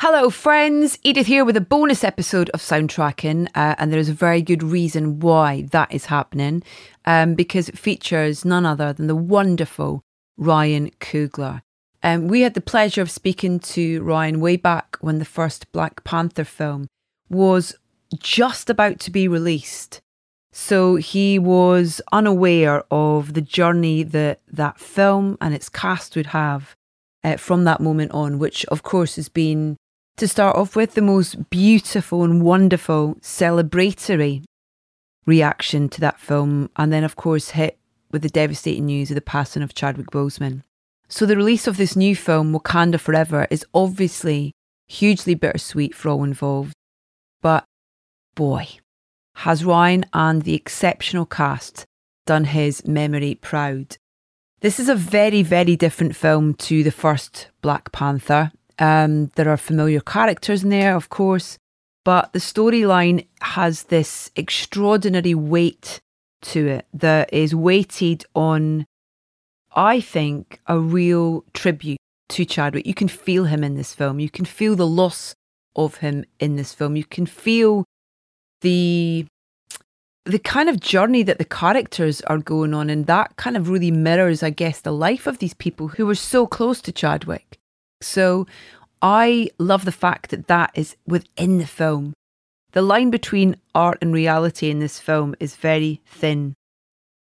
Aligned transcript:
Hello, 0.00 0.28
friends. 0.28 0.98
Edith 1.04 1.26
here 1.26 1.42
with 1.42 1.56
a 1.56 1.60
bonus 1.62 2.04
episode 2.04 2.50
of 2.50 2.60
Soundtracking, 2.60 3.48
uh, 3.54 3.76
and 3.78 3.90
there 3.90 3.98
is 3.98 4.10
a 4.10 4.12
very 4.12 4.42
good 4.42 4.62
reason 4.62 5.20
why 5.20 5.62
that 5.70 5.90
is 5.90 6.04
happening, 6.04 6.62
um, 7.06 7.34
because 7.34 7.70
it 7.70 7.78
features 7.78 8.44
none 8.44 8.66
other 8.66 8.92
than 8.92 9.06
the 9.06 9.16
wonderful 9.16 10.02
Ryan 10.36 10.90
Coogler. 11.00 11.62
Um, 12.02 12.28
we 12.28 12.42
had 12.42 12.52
the 12.52 12.60
pleasure 12.60 13.00
of 13.00 13.10
speaking 13.10 13.58
to 13.60 14.02
Ryan 14.02 14.38
way 14.38 14.58
back 14.58 14.98
when 15.00 15.18
the 15.18 15.24
first 15.24 15.72
Black 15.72 16.04
Panther 16.04 16.44
film 16.44 16.88
was 17.30 17.74
just 18.18 18.68
about 18.68 19.00
to 19.00 19.10
be 19.10 19.26
released. 19.26 20.02
So 20.52 20.96
he 20.96 21.38
was 21.38 22.02
unaware 22.12 22.84
of 22.90 23.32
the 23.32 23.40
journey 23.40 24.02
that 24.02 24.42
that 24.46 24.78
film 24.78 25.38
and 25.40 25.54
its 25.54 25.70
cast 25.70 26.16
would 26.16 26.26
have 26.26 26.76
uh, 27.24 27.38
from 27.38 27.64
that 27.64 27.80
moment 27.80 28.12
on, 28.12 28.38
which 28.38 28.66
of 28.66 28.82
course 28.82 29.16
has 29.16 29.30
been 29.30 29.78
to 30.16 30.28
start 30.28 30.56
off 30.56 30.76
with, 30.76 30.94
the 30.94 31.02
most 31.02 31.50
beautiful 31.50 32.22
and 32.24 32.42
wonderful 32.42 33.16
celebratory 33.16 34.44
reaction 35.26 35.88
to 35.90 36.00
that 36.00 36.20
film, 36.20 36.70
and 36.76 36.92
then, 36.92 37.04
of 37.04 37.16
course, 37.16 37.50
hit 37.50 37.78
with 38.10 38.22
the 38.22 38.28
devastating 38.28 38.86
news 38.86 39.10
of 39.10 39.14
the 39.14 39.20
passing 39.20 39.62
of 39.62 39.74
Chadwick 39.74 40.10
Boseman. 40.10 40.62
So, 41.08 41.26
the 41.26 41.36
release 41.36 41.66
of 41.66 41.76
this 41.76 41.96
new 41.96 42.16
film, 42.16 42.52
Wakanda 42.52 42.98
Forever, 42.98 43.46
is 43.50 43.64
obviously 43.74 44.52
hugely 44.86 45.34
bittersweet 45.34 45.94
for 45.94 46.08
all 46.08 46.24
involved. 46.24 46.72
But 47.42 47.64
boy, 48.34 48.68
has 49.36 49.64
Ryan 49.64 50.06
and 50.12 50.42
the 50.42 50.54
exceptional 50.54 51.26
cast 51.26 51.84
done 52.26 52.44
his 52.44 52.86
memory 52.86 53.34
proud. 53.34 53.96
This 54.60 54.80
is 54.80 54.88
a 54.88 54.94
very, 54.94 55.42
very 55.42 55.76
different 55.76 56.16
film 56.16 56.54
to 56.54 56.82
the 56.82 56.90
first 56.90 57.48
Black 57.60 57.92
Panther. 57.92 58.52
Um, 58.78 59.30
there 59.36 59.48
are 59.48 59.56
familiar 59.56 60.00
characters 60.00 60.62
in 60.62 60.70
there, 60.70 60.96
of 60.96 61.08
course, 61.08 61.58
but 62.04 62.32
the 62.32 62.38
storyline 62.38 63.26
has 63.40 63.84
this 63.84 64.30
extraordinary 64.36 65.34
weight 65.34 66.00
to 66.42 66.66
it 66.68 66.86
that 66.92 67.32
is 67.32 67.54
weighted 67.54 68.24
on, 68.34 68.84
I 69.74 70.00
think, 70.00 70.60
a 70.66 70.78
real 70.78 71.44
tribute 71.54 71.98
to 72.30 72.44
Chadwick. 72.44 72.86
You 72.86 72.94
can 72.94 73.08
feel 73.08 73.44
him 73.44 73.64
in 73.64 73.74
this 73.76 73.94
film. 73.94 74.20
You 74.20 74.30
can 74.30 74.44
feel 74.44 74.76
the 74.76 74.86
loss 74.86 75.34
of 75.74 75.96
him 75.96 76.24
in 76.38 76.56
this 76.56 76.72
film. 76.74 76.96
You 76.96 77.04
can 77.04 77.26
feel 77.26 77.84
the 78.60 79.26
the 80.24 80.38
kind 80.40 80.68
of 80.68 80.80
journey 80.80 81.22
that 81.22 81.38
the 81.38 81.44
characters 81.44 82.20
are 82.22 82.38
going 82.38 82.74
on 82.74 82.90
and 82.90 83.06
that 83.06 83.36
kind 83.36 83.56
of 83.56 83.68
really 83.68 83.92
mirrors 83.92 84.42
i 84.42 84.50
guess 84.50 84.80
the 84.80 84.92
life 84.92 85.26
of 85.28 85.38
these 85.38 85.54
people 85.54 85.86
who 85.86 86.04
were 86.04 86.16
so 86.16 86.46
close 86.46 86.80
to 86.80 86.90
chadwick 86.90 87.58
so 88.00 88.46
I 89.02 89.50
love 89.58 89.84
the 89.84 89.92
fact 89.92 90.30
that 90.30 90.48
that 90.48 90.70
is 90.74 90.96
within 91.06 91.58
the 91.58 91.66
film. 91.66 92.14
The 92.72 92.82
line 92.82 93.10
between 93.10 93.56
art 93.74 93.98
and 94.00 94.12
reality 94.12 94.70
in 94.70 94.80
this 94.80 94.98
film 94.98 95.34
is 95.40 95.56
very 95.56 96.02
thin. 96.06 96.54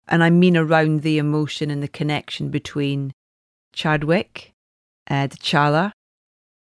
And 0.09 0.23
I 0.23 0.31
mean 0.31 0.57
around 0.57 1.03
the 1.03 1.19
emotion 1.19 1.71
and 1.71 1.83
the 1.83 1.89
connection 1.89 2.51
between 2.51 3.13
Chadwick, 3.73 4.53
uh, 5.09 5.29
T'Challa. 5.29 5.93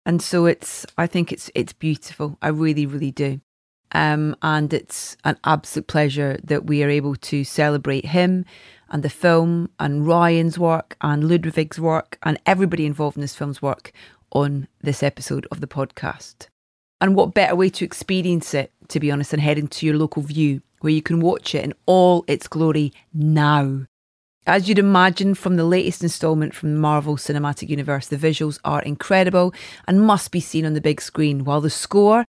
And 0.06 0.22
so 0.22 0.46
it's, 0.46 0.86
I 0.96 1.06
think 1.06 1.32
it's, 1.32 1.50
it's 1.54 1.72
beautiful. 1.72 2.38
I 2.40 2.48
really, 2.48 2.86
really 2.86 3.10
do. 3.10 3.40
Um, 3.92 4.36
and 4.42 4.72
it's 4.72 5.16
an 5.24 5.38
absolute 5.44 5.86
pleasure 5.86 6.38
that 6.44 6.66
we 6.66 6.82
are 6.82 6.90
able 6.90 7.16
to 7.16 7.44
celebrate 7.44 8.06
him 8.06 8.44
and 8.90 9.02
the 9.02 9.10
film 9.10 9.70
and 9.78 10.06
Ryan's 10.06 10.58
work 10.58 10.96
and 11.00 11.28
Ludwig's 11.28 11.80
work 11.80 12.18
and 12.22 12.40
everybody 12.46 12.86
involved 12.86 13.16
in 13.16 13.20
this 13.20 13.34
film's 13.34 13.62
work 13.62 13.92
on 14.32 14.68
this 14.82 15.02
episode 15.02 15.46
of 15.50 15.60
the 15.60 15.66
podcast. 15.66 16.48
And 17.00 17.14
what 17.14 17.34
better 17.34 17.54
way 17.54 17.70
to 17.70 17.84
experience 17.84 18.54
it, 18.54 18.72
to 18.88 19.00
be 19.00 19.10
honest, 19.10 19.30
than 19.30 19.40
heading 19.40 19.68
to 19.68 19.86
your 19.86 19.96
local 19.96 20.22
view 20.22 20.62
where 20.80 20.92
you 20.92 21.02
can 21.02 21.20
watch 21.20 21.54
it 21.54 21.64
in 21.64 21.74
all 21.86 22.24
its 22.26 22.48
glory 22.48 22.92
now. 23.12 23.86
As 24.46 24.68
you'd 24.68 24.78
imagine 24.78 25.34
from 25.34 25.56
the 25.56 25.64
latest 25.64 26.02
instalment 26.02 26.54
from 26.54 26.72
the 26.72 26.80
Marvel 26.80 27.16
Cinematic 27.16 27.68
Universe, 27.68 28.08
the 28.08 28.16
visuals 28.16 28.58
are 28.64 28.80
incredible 28.82 29.52
and 29.86 30.00
must 30.00 30.30
be 30.30 30.40
seen 30.40 30.64
on 30.64 30.72
the 30.72 30.80
big 30.80 31.02
screen, 31.02 31.44
while 31.44 31.60
the 31.60 31.68
score 31.68 32.24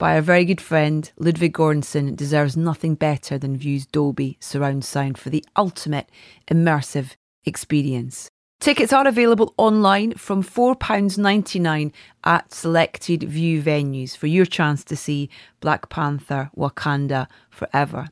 by 0.00 0.14
our 0.14 0.22
very 0.22 0.46
good 0.46 0.62
friend 0.62 1.12
Ludwig 1.18 1.52
Göransson 1.52 2.16
deserves 2.16 2.56
nothing 2.56 2.94
better 2.94 3.36
than 3.36 3.58
View's 3.58 3.84
Dolby 3.84 4.38
surround 4.40 4.82
sound 4.82 5.18
for 5.18 5.28
the 5.28 5.44
ultimate 5.56 6.08
immersive 6.50 7.16
experience. 7.44 8.30
Tickets 8.60 8.94
are 8.94 9.06
available 9.06 9.52
online 9.58 10.14
from 10.14 10.42
£4.99 10.42 11.92
at 12.24 12.52
selected 12.52 13.24
View 13.24 13.62
venues 13.62 14.16
for 14.16 14.26
your 14.26 14.46
chance 14.46 14.82
to 14.84 14.96
see 14.96 15.28
Black 15.60 15.90
Panther 15.90 16.50
Wakanda 16.56 17.26
Forever. 17.50 18.08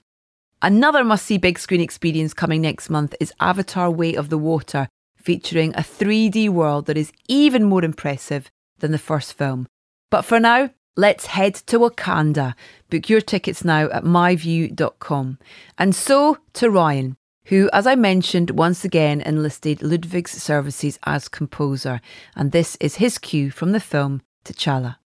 Another 0.61 1.03
must 1.03 1.25
see 1.25 1.39
big 1.39 1.59
screen 1.59 1.81
experience 1.81 2.35
coming 2.35 2.61
next 2.61 2.91
month 2.91 3.15
is 3.19 3.33
Avatar 3.41 3.91
Way 3.91 4.15
of 4.15 4.29
the 4.29 4.39
Water, 4.39 4.89
featuring 5.17 5.75
a 5.75 5.79
3D 5.79 6.51
world 6.51 6.85
that 6.85 6.99
is 6.99 7.13
even 7.29 7.65
more 7.65 7.83
impressive 7.83 8.51
than 8.79 8.93
the 8.93 8.99
first 8.99 9.33
film. 9.33 9.67
But 10.11 10.23
for 10.23 10.39
now, 10.39 10.71
let's 10.99 11.27
head 11.27 11.55
to 11.55 11.79
Wakanda. 11.79 12.55
Book 12.91 13.09
your 13.09 13.23
tickets 13.23 13.65
now 13.65 13.89
at 13.91 14.05
myview.com. 14.05 15.39
And 15.79 15.95
so 15.95 16.39
to 16.55 16.69
Ryan 16.69 17.17
who, 17.49 17.71
as 17.73 17.87
I 17.87 17.95
mentioned, 17.95 18.51
once 18.51 18.85
again 18.85 19.23
enlisted 19.23 19.83
Ludwig's 19.83 20.33
services 20.33 20.99
as 21.05 21.29
composer, 21.29 22.03
and 22.37 22.53
this 22.53 22.77
is 22.79 22.97
his 22.97 23.17
cue 23.17 23.51
from 23.51 23.73
the 23.73 23.81
film 23.81 24.21
T'Challa. 24.45 24.97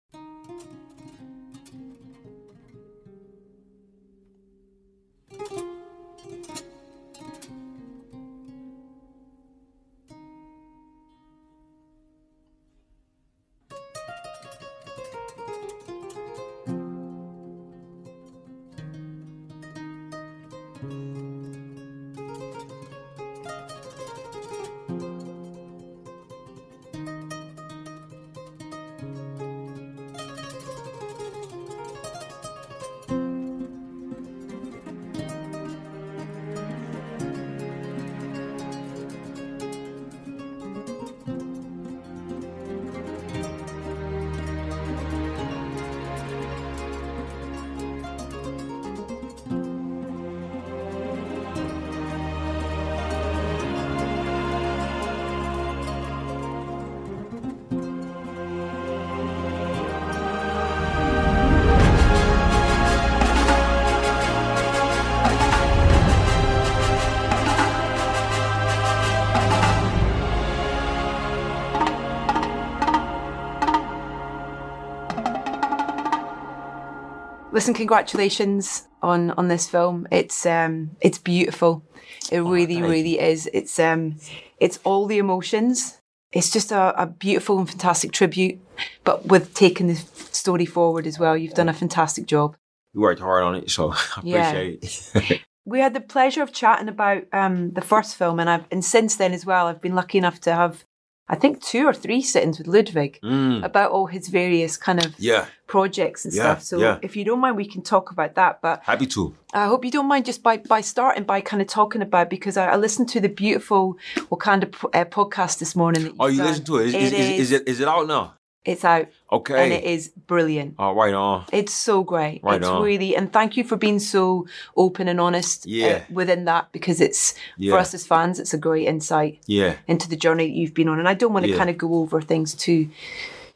Listen, 77.63 77.75
congratulations 77.75 78.87
on 79.03 79.31
on 79.33 79.49
this 79.49 79.69
film. 79.69 80.07
It's 80.11 80.45
um 80.47 80.97
it's 81.01 81.19
beautiful. 81.19 81.85
It 82.31 82.41
oh, 82.41 82.51
really, 82.51 82.83
really 82.83 83.19
is. 83.19 83.49
It's 83.53 83.79
um 83.79 84.17
it's 84.59 84.79
all 84.85 85.07
the 85.07 85.19
emotions 85.19 85.99
it's 86.33 86.51
just 86.51 86.73
a, 86.73 87.01
a 87.01 87.07
beautiful 87.07 87.59
and 87.59 87.69
fantastic 87.69 88.13
tribute. 88.13 88.59
But 89.05 89.27
with 89.27 89.55
taking 89.55 89.87
the 89.87 89.97
story 89.97 90.65
forward 90.65 91.07
as 91.07 91.19
well, 91.19 91.37
you've 91.37 91.55
done 91.55 91.69
a 91.69 91.75
fantastic 91.75 92.27
job. 92.27 92.57
You 92.95 93.03
worked 93.03 93.21
hard 93.21 93.45
on 93.45 93.55
it, 93.55 93.71
so 93.71 93.93
I 94.17 94.21
Yeah. 94.23 94.53
it. 94.53 95.43
We 95.65 95.79
had 95.79 95.95
the 95.95 96.01
pleasure 96.01 96.43
of 96.43 96.53
chatting 96.53 96.89
about 96.89 97.23
um, 97.33 97.71
the 97.75 97.83
first 97.83 98.17
film, 98.17 98.41
and 98.41 98.51
I've 98.51 98.65
and 98.73 98.85
since 98.85 99.15
then 99.15 99.33
as 99.33 99.47
well, 99.47 99.69
I've 99.69 99.81
been 99.81 99.95
lucky 99.95 100.19
enough 100.19 100.41
to 100.41 100.53
have, 100.53 100.85
I 101.33 101.37
think, 101.37 101.63
two 101.63 101.85
or 101.87 101.95
three 101.95 102.21
sittings 102.23 102.59
with 102.59 102.67
Ludwig 102.67 103.19
Mm, 103.23 103.65
about 103.65 103.91
all 103.91 104.07
his 104.07 104.29
various 104.29 104.77
kind 104.77 104.99
of 105.05 105.15
yeah, 105.19 105.47
projects 105.67 106.25
and 106.27 106.35
Yeah, 106.35 106.43
stuff. 106.43 106.63
So 106.63 106.79
yeah. 106.79 106.99
if 107.03 107.17
you 107.17 107.25
don't 107.25 107.41
mind, 107.41 107.57
we 107.57 107.65
can 107.75 107.83
talk 107.83 108.11
about 108.11 108.35
that. 108.35 108.61
But 108.61 108.83
happy 108.85 109.07
to. 109.17 109.35
I 109.55 109.65
hope 109.67 109.85
you 109.87 109.91
don't 109.91 110.09
mind 110.09 110.25
just 110.27 110.43
by, 110.43 110.59
by 110.59 110.83
starting 110.83 111.25
by 111.25 111.41
kind 111.41 111.63
of 111.63 111.69
talking 111.69 112.03
about 112.03 112.29
because 112.29 112.57
I, 112.57 112.65
I 112.75 112.77
listened 112.77 113.09
to 113.15 113.21
the 113.21 113.29
beautiful 113.29 113.97
Wakanda 114.31 114.67
uh, 114.95 115.05
podcast 115.07 115.59
this 115.59 115.75
morning. 115.75 116.03
That 116.05 116.15
Oh, 116.21 116.27
you 116.27 116.39
done. 116.39 116.47
listen 116.49 116.65
to 116.67 116.77
it? 116.79 116.87
Is, 116.89 116.95
It 116.95 117.03
is, 117.03 117.13
is, 117.13 117.31
is 117.41 117.53
it 117.53 117.69
is 117.69 117.81
it 117.81 117.89
out 117.89 118.07
now? 118.07 118.35
It's 118.65 118.85
out 118.85 119.09
Okay. 119.33 119.65
and 119.65 119.73
it 119.73 119.83
is 119.83 120.09
brilliant. 120.29 120.77
Oh, 120.79 120.93
right 120.95 121.13
on. 121.13 121.47
It's 121.53 121.73
so 121.73 122.05
great. 122.05 122.41
Right 122.45 122.59
it's 122.61 122.69
on. 122.69 122.83
really 122.83 123.17
and 123.17 123.33
thank 123.33 123.57
you 123.57 123.65
for 123.65 123.77
being 123.77 123.99
so 123.99 124.47
open 124.77 125.09
and 125.09 125.21
honest 125.21 125.67
uh, 125.67 125.71
Yeah. 125.71 126.05
within 126.13 126.45
that 126.45 126.71
because 126.71 127.01
it's 127.01 127.35
Yeah. 127.57 127.73
for 127.73 127.79
us 127.79 127.93
as 127.93 128.07
fans 128.07 128.39
it's 128.39 128.55
a 128.55 128.59
great 128.59 128.87
insight 128.87 129.41
Yeah. 129.47 129.75
into 129.89 130.09
the 130.09 130.15
journey 130.17 130.47
that 130.47 130.55
you've 130.55 130.75
been 130.75 130.89
on 130.89 131.01
and 131.01 131.09
I 131.09 131.15
don't 131.15 131.33
want 131.33 131.45
to 131.47 131.51
Yeah. 131.53 131.59
kind 131.59 131.71
of 131.71 131.77
go 131.79 131.95
over 131.95 132.21
things 132.21 132.55
too 132.55 132.89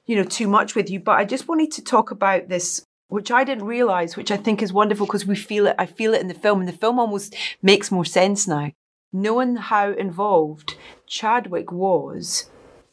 you 0.07 0.17
know 0.17 0.25
too 0.25 0.49
much 0.49 0.75
with 0.75 0.91
you 0.91 0.99
but 0.99 1.19
I 1.19 1.25
just 1.25 1.47
wanted 1.47 1.71
to 1.73 1.85
talk 1.85 2.11
about 2.11 2.49
this 2.49 2.83
which 3.09 3.31
I 3.31 3.45
didn't 3.45 3.65
realize 3.67 4.17
which 4.17 4.33
I 4.33 4.37
think 4.37 4.61
is 4.61 4.73
wonderful 4.73 5.07
because 5.07 5.25
we 5.27 5.37
feel 5.37 5.69
it 5.69 5.77
I 5.79 5.87
feel 5.87 6.15
it 6.15 6.21
in 6.21 6.27
the 6.29 6.35
film 6.35 6.59
and 6.61 6.69
the 6.69 6.73
film 6.73 6.99
almost 6.99 7.33
makes 7.63 7.93
more 7.93 8.05
sense 8.05 8.49
now 8.49 8.73
knowing 9.13 9.55
how 9.57 9.93
involved 9.93 10.75
Chadwick 11.07 11.71
was 11.71 12.51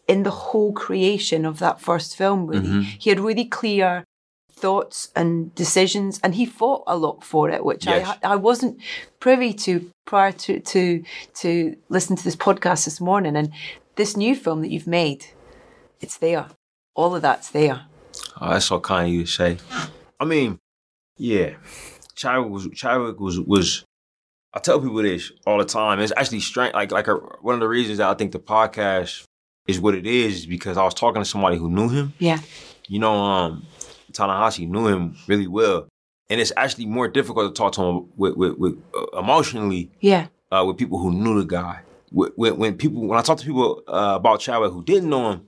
in 0.08 0.24
the 0.24 0.32
whole 0.32 0.74
creation 0.74 1.46
of 1.46 1.60
that 1.60 1.80
first 1.82 2.16
film 2.18 2.48
really 2.48 2.68
Mm-hmm. 2.68 2.82
he 3.00 3.10
had 3.10 3.20
really 3.20 3.46
clear 3.46 4.04
thoughts 4.52 5.10
and 5.16 5.54
decisions 5.56 6.20
and 6.24 6.36
he 6.36 6.46
fought 6.46 6.84
a 6.88 6.96
lot 6.96 7.24
for 7.24 7.50
it 7.50 7.66
which 7.66 7.86
Yes. 7.86 8.18
I 8.24 8.34
I 8.34 8.36
wasn't 8.36 8.80
privy 9.20 9.54
to 9.66 9.90
prior 10.06 10.32
to 10.32 10.60
to 10.60 11.04
to 11.36 11.76
listen 11.90 12.16
to 12.16 12.24
this 12.24 12.36
podcast 12.36 12.86
this 12.86 13.02
morning 13.02 13.36
and 13.36 13.52
this 13.96 14.16
new 14.16 14.36
film 14.36 14.62
that 14.62 14.72
you've 14.72 14.88
made 14.88 15.26
it's 16.00 16.18
there 16.18 16.48
all 16.96 17.16
of 17.16 17.22
that's 17.22 17.50
there 17.50 17.86
Oh, 18.40 18.50
that's 18.52 18.66
so 18.66 18.80
kind 18.80 19.08
of 19.08 19.14
you 19.14 19.26
to 19.26 19.32
say. 19.32 19.58
I 20.20 20.26
mean, 20.26 20.60
yeah, 21.18 21.56
Chadwick 22.16 22.52
was 22.52 22.68
Chadwick 22.76 23.20
was 23.20 23.40
was. 23.40 23.84
I 24.54 24.60
tell 24.60 24.80
people 24.80 25.02
this 25.02 25.32
all 25.48 25.58
the 25.58 25.66
time. 25.66 26.00
It's 26.00 26.14
actually 26.16 26.42
strange. 26.42 26.74
Like 26.76 26.92
like 26.92 27.08
a, 27.08 27.16
one 27.42 27.56
of 27.56 27.60
the 27.60 27.68
reasons 27.68 27.98
that 27.98 28.08
I 28.10 28.14
think 28.14 28.32
the 28.32 28.40
podcast 28.40 29.24
is 29.68 29.80
what 29.80 29.96
it 29.96 30.06
is 30.06 30.46
because 30.46 30.78
I 30.78 30.84
was 30.84 30.94
talking 30.94 31.22
to 31.22 31.26
somebody 31.28 31.58
who 31.58 31.70
knew 31.70 31.90
him. 31.90 32.14
yeah 32.20 32.40
You 32.88 33.00
know, 33.00 33.16
um, 33.16 33.66
Ta-Nehisi 34.14 34.68
knew 34.68 34.88
him 34.88 35.16
really 35.28 35.48
well, 35.48 35.88
and 36.30 36.40
it's 36.42 36.52
actually 36.58 36.86
more 36.86 37.08
difficult 37.08 37.54
to 37.56 37.58
talk 37.60 37.74
to 37.74 37.82
him 37.84 38.10
with 38.16 38.36
with, 38.36 38.58
with 38.58 38.82
uh, 38.96 39.18
emotionally 39.20 39.92
yeah 40.02 40.28
uh, 40.52 40.64
with 40.68 40.78
people 40.78 41.00
who 41.00 41.12
knew 41.12 41.40
the 41.40 41.46
guy. 41.48 41.82
When, 42.12 42.58
when, 42.60 42.78
people, 42.78 43.08
when 43.08 43.18
I 43.18 43.24
talk 43.24 43.40
to 43.40 43.46
people 43.46 43.82
uh, 43.88 44.14
about 44.18 44.40
Chadwick 44.40 44.72
who 44.72 44.84
didn't 44.84 45.10
know 45.10 45.32
him, 45.32 45.48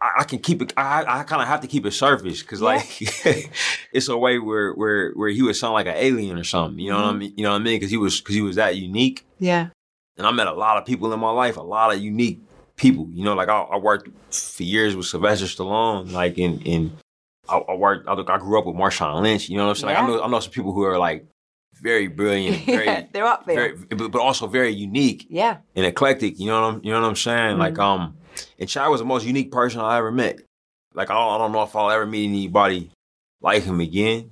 I, 0.00 0.20
I 0.20 0.24
can 0.24 0.38
keep 0.38 0.62
it. 0.62 0.72
I, 0.76 1.04
I 1.04 1.22
kind 1.24 1.42
of 1.42 1.48
have 1.48 1.62
to 1.62 1.66
keep 1.66 1.84
it 1.84 1.90
surface 1.92 2.42
because 2.42 2.60
Yeah. 2.60 2.66
like 2.66 2.86
it's 3.92 4.08
a 4.08 4.16
way 4.16 4.38
where 4.38 4.72
where 4.74 5.10
where 5.14 5.30
he 5.30 5.42
would 5.42 5.56
sound 5.56 5.74
like 5.74 5.86
an 5.86 5.96
alien 5.96 6.38
or 6.38 6.44
something. 6.44 6.78
You 6.78 6.90
know 6.92 6.98
what 7.02 7.14
I 7.14 7.18
mean? 7.18 7.32
You 7.36 7.42
know 7.42 7.50
what 7.52 7.60
I 7.62 7.64
mean? 7.64 7.76
Because 7.80 7.90
he 7.90 7.96
was 7.96 8.20
because 8.20 8.34
he 8.36 8.42
was 8.42 8.54
that 8.56 8.76
unique. 8.76 9.26
yeah 9.40 9.70
And 10.16 10.26
I 10.28 10.30
met 10.30 10.46
a 10.46 10.52
lot 10.52 10.76
of 10.76 10.84
people 10.86 11.12
in 11.12 11.18
my 11.18 11.30
life, 11.30 11.56
a 11.56 11.62
lot 11.62 11.92
of 11.92 12.00
unique 12.00 12.38
people. 12.76 13.08
You 13.10 13.24
know, 13.24 13.34
like 13.34 13.48
I, 13.48 13.60
I 13.60 13.76
worked 13.78 14.08
for 14.34 14.62
years 14.62 14.94
with 14.96 15.06
Sylvester 15.06 15.46
Stallone, 15.46 16.12
like 16.12 16.38
in 16.38 16.60
in 16.62 16.92
I, 17.48 17.58
I 17.58 17.74
worked. 17.74 18.08
I, 18.08 18.12
I 18.14 18.38
grew 18.38 18.58
up 18.58 18.66
with 18.66 18.76
Marshawn 18.76 19.22
Lynch. 19.22 19.48
You 19.48 19.56
know 19.56 19.64
what 19.64 19.70
I'm 19.70 19.76
saying? 19.76 19.94
Like 19.94 20.02
I 20.02 20.06
know 20.06 20.22
I 20.22 20.28
know 20.28 20.40
some 20.40 20.52
people 20.52 20.72
who 20.72 20.82
are 20.84 20.98
like 20.98 21.26
very 21.74 22.06
brilliant, 22.08 22.64
very, 22.66 23.08
they're 23.12 23.26
up 23.26 23.44
there 23.46 23.54
very 23.74 23.76
but, 23.90 24.10
but 24.10 24.20
also 24.20 24.46
very 24.46 24.70
unique 24.70 25.26
yeah 25.28 25.58
and 25.74 25.84
eclectic. 25.84 26.38
You 26.38 26.46
know 26.46 26.60
what 26.62 26.74
I'm 26.76 26.80
you 26.84 26.92
know 26.92 27.00
what 27.00 27.08
I'm 27.08 27.16
saying? 27.16 27.58
Like 27.58 27.74
Mhm. 27.74 27.80
um, 27.82 28.16
and 28.58 28.68
Chad 28.68 28.90
was 28.90 29.00
the 29.00 29.06
most 29.06 29.26
unique 29.26 29.50
person 29.52 29.80
I 29.80 29.98
ever 29.98 30.10
met. 30.12 30.40
Like 30.94 31.10
I 31.10 31.14
don't, 31.14 31.34
I 31.34 31.38
don't 31.38 31.52
know 31.52 31.62
if 31.62 31.74
I'll 31.76 31.90
ever 31.90 32.06
meet 32.06 32.26
anybody 32.28 32.90
like 33.42 33.62
him 33.64 33.80
again. 33.80 34.30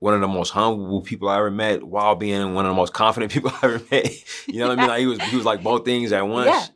One 0.00 0.14
of 0.14 0.20
the 0.20 0.26
most 0.28 0.50
humble 0.50 1.00
people 1.00 1.28
I 1.28 1.38
ever 1.38 1.50
met, 1.50 1.82
while 1.84 2.16
being 2.16 2.54
one 2.54 2.66
of 2.66 2.70
the 2.70 2.76
most 2.76 2.92
confident 2.92 3.30
people 3.32 3.50
I 3.62 3.66
ever 3.66 3.80
met. 3.90 4.12
You 4.48 4.58
know 4.58 4.68
what 4.68 4.78
I 4.78 4.82
mean? 4.82 4.88
Like 4.88 5.00
he 5.00 5.06
was 5.06 5.22
he 5.22 5.36
was 5.36 5.44
like 5.46 5.62
both 5.62 5.84
things 5.84 6.12
at 6.12 6.26
once 6.26 6.48
Yeah. 6.48 6.66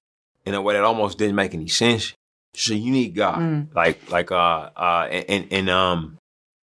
In 0.47 0.55
a 0.55 0.63
way 0.63 0.75
that 0.75 0.85
almost 0.85 1.19
didn't 1.19 1.35
make 1.35 1.53
any 1.55 1.69
sense. 1.69 2.15
Just 2.55 2.71
a 2.71 2.77
unique 2.77 3.15
guy. 3.15 3.37
Mm. 3.39 3.75
Like 3.75 4.11
like 4.11 4.31
uh 4.33 4.71
uh 4.77 5.09
and, 5.11 5.25
and 5.29 5.53
and 5.53 5.71
um 5.71 6.19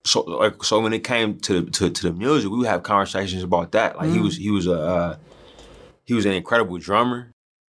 so 0.04 0.22
like 0.22 0.62
so 0.64 0.80
when 0.80 0.92
it 0.92 1.04
came 1.04 1.38
to 1.40 1.66
to 1.66 1.90
to 1.90 2.02
the 2.02 2.12
music, 2.12 2.50
we 2.50 2.58
would 2.58 2.66
have 2.66 2.82
conversations 2.82 3.42
about 3.42 3.72
that. 3.72 3.96
Like 3.96 4.10
he 4.10 4.18
Mm. 4.18 4.22
was 4.24 4.36
he 4.36 4.50
was 4.50 4.66
a 4.66 4.72
uh, 4.80 5.16
he 6.04 6.14
was 6.14 6.24
an 6.26 6.32
incredible 6.32 6.78
drummer, 6.78 7.30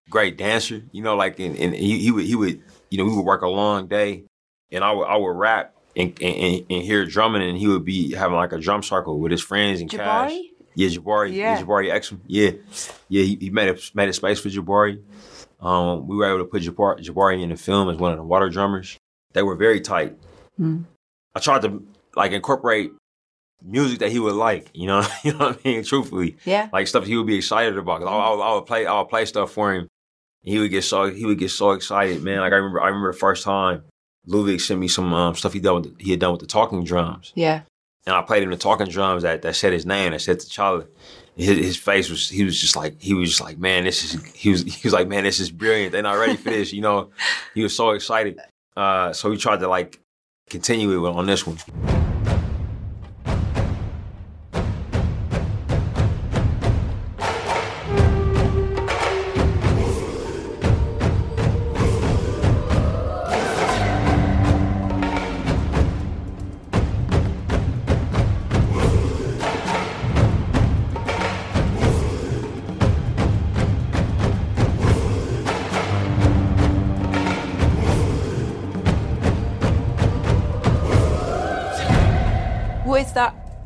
great 0.09 0.37
dancer. 0.39 0.83
You 0.93 1.03
know, 1.03 1.17
like 1.17 1.39
and, 1.41 1.57
and 1.57 1.75
he 1.75 1.99
he 1.99 2.11
would 2.11 2.25
he 2.25 2.35
would 2.35 2.63
you 2.91 2.99
know 2.99 3.05
we 3.05 3.15
would 3.15 3.25
work 3.25 3.43
a 3.43 3.49
long 3.49 3.89
day, 3.89 4.25
and 4.71 4.83
I 4.85 4.93
would 4.93 5.05
I 5.05 5.17
would 5.17 5.37
rap 5.37 5.75
and 5.97 6.17
and, 6.23 6.65
and 6.71 6.83
hear 6.83 7.05
drumming, 7.05 7.43
and 7.43 7.59
he 7.59 7.67
would 7.67 7.85
be 7.85 8.15
having 8.15 8.37
like 8.37 8.53
a 8.53 8.59
drum 8.59 8.83
circle 8.83 9.19
with 9.19 9.33
his 9.33 9.43
friends 9.43 9.81
and 9.81 9.91
Cash. 9.91 10.31
Jabari 10.33 10.43
Yeah, 10.75 10.89
Jabari. 10.89 11.35
Yeah. 11.35 11.55
Yeah, 11.59 11.63
Jabari 11.63 11.93
Exum. 11.93 12.21
Yeah, 12.27 12.51
yeah. 13.09 13.23
He, 13.25 13.37
he 13.41 13.51
made 13.51 13.69
a 13.71 13.79
made 13.95 14.09
a 14.09 14.13
space 14.13 14.39
for 14.41 14.49
Jabari. 14.49 15.03
Um, 15.61 16.07
we 16.07 16.17
were 16.17 16.27
able 16.27 16.39
to 16.39 16.45
put 16.45 16.63
Jabari, 16.63 17.05
Jabari 17.05 17.43
in 17.43 17.49
the 17.51 17.57
film 17.57 17.89
as 17.91 17.97
one 17.99 18.13
of 18.13 18.19
the 18.19 18.25
water 18.25 18.49
drummers. 18.49 18.97
They 19.33 19.43
were 19.43 19.57
very 19.57 19.81
tight. 19.81 20.17
Mm. 20.61 20.85
I 21.35 21.41
tried 21.41 21.63
to 21.63 21.83
like 22.17 22.33
incorporate 22.33 22.93
music 23.63 23.99
that 24.01 24.11
he 24.13 24.19
would 24.19 24.35
like. 24.35 24.71
You 24.73 24.87
know, 24.87 25.07
you 25.25 25.33
know 25.33 25.49
what 25.49 25.61
I 25.65 25.69
mean. 25.69 25.85
Truthfully, 25.85 26.37
yeah 26.45 26.69
like 26.73 26.87
stuff 26.87 27.05
he 27.07 27.17
would 27.17 27.27
be 27.27 27.37
excited 27.37 27.77
about. 27.77 28.01
'Cause 28.01 28.09
I, 28.09 28.13
I, 28.13 28.31
would- 28.35 28.43
I 28.43 28.55
would 28.55 28.67
play, 28.67 28.87
I 28.87 28.99
would 28.99 29.09
play 29.09 29.25
stuff 29.25 29.53
for 29.53 29.75
him. 29.75 29.89
He 30.43 30.59
would 30.59 30.71
get 30.71 30.85
so 30.85 31.11
he 31.11 31.27
would 31.27 31.39
get 31.39 31.51
so 31.51 31.73
excited, 31.73 32.23
man. 32.23 32.41
Like 32.41 32.53
I 32.53 32.57
remember, 32.57 32.81
I 32.81 32.87
remember 32.87 33.13
the 33.13 33.19
first 33.19 33.43
time 33.45 33.83
Ludwig 34.27 34.61
sent 34.61 34.79
me 34.81 34.89
some 34.89 35.13
um, 35.13 35.35
stuff 35.35 35.53
he 35.53 35.61
done 35.61 35.83
with 35.83 36.01
he 36.01 36.13
had 36.13 36.21
done 36.21 36.33
with 36.33 36.41
the 36.41 36.47
talking 36.47 36.85
drums, 36.85 37.33
yeah 37.35 37.63
and 38.07 38.15
I 38.15 38.23
played 38.23 38.43
him 38.45 38.51
the 38.51 38.57
talking 38.57 38.87
drums 38.89 39.25
that 39.25 39.43
that 39.43 39.57
said 39.57 39.73
his 39.73 39.85
name, 39.85 40.13
that 40.13 40.21
said 40.21 40.39
T'Challa. 40.39 40.87
His, 41.39 41.59
his 41.59 41.77
face 41.77 42.11
was 42.11 42.29
he 42.29 42.45
was 42.45 42.61
just 42.61 42.77
like 42.77 43.01
he 43.01 43.15
was 43.15 43.31
just 43.31 43.41
like 43.41 43.59
man 43.59 43.85
this 43.85 44.03
is 44.03 44.23
he 44.35 44.51
was 44.51 44.63
he 44.63 44.81
was 44.83 44.93
like 44.93 45.09
man 45.09 45.25
this 45.25 45.41
is 45.41 45.51
brilliant. 45.51 45.93
They're 45.93 46.03
not 46.03 46.19
ready 46.19 46.37
for 46.37 46.51
this 46.51 46.73
you 46.73 46.83
know? 46.83 47.11
He 47.55 47.63
was 47.63 47.75
so 47.75 47.91
excited. 47.91 48.39
Uh, 48.77 49.13
so 49.13 49.31
we 49.31 49.37
tried 49.37 49.61
to 49.61 49.69
like 49.69 50.01
continue 50.51 51.07
it 51.07 51.11
on 51.11 51.27
this 51.27 51.47
one 51.47 51.59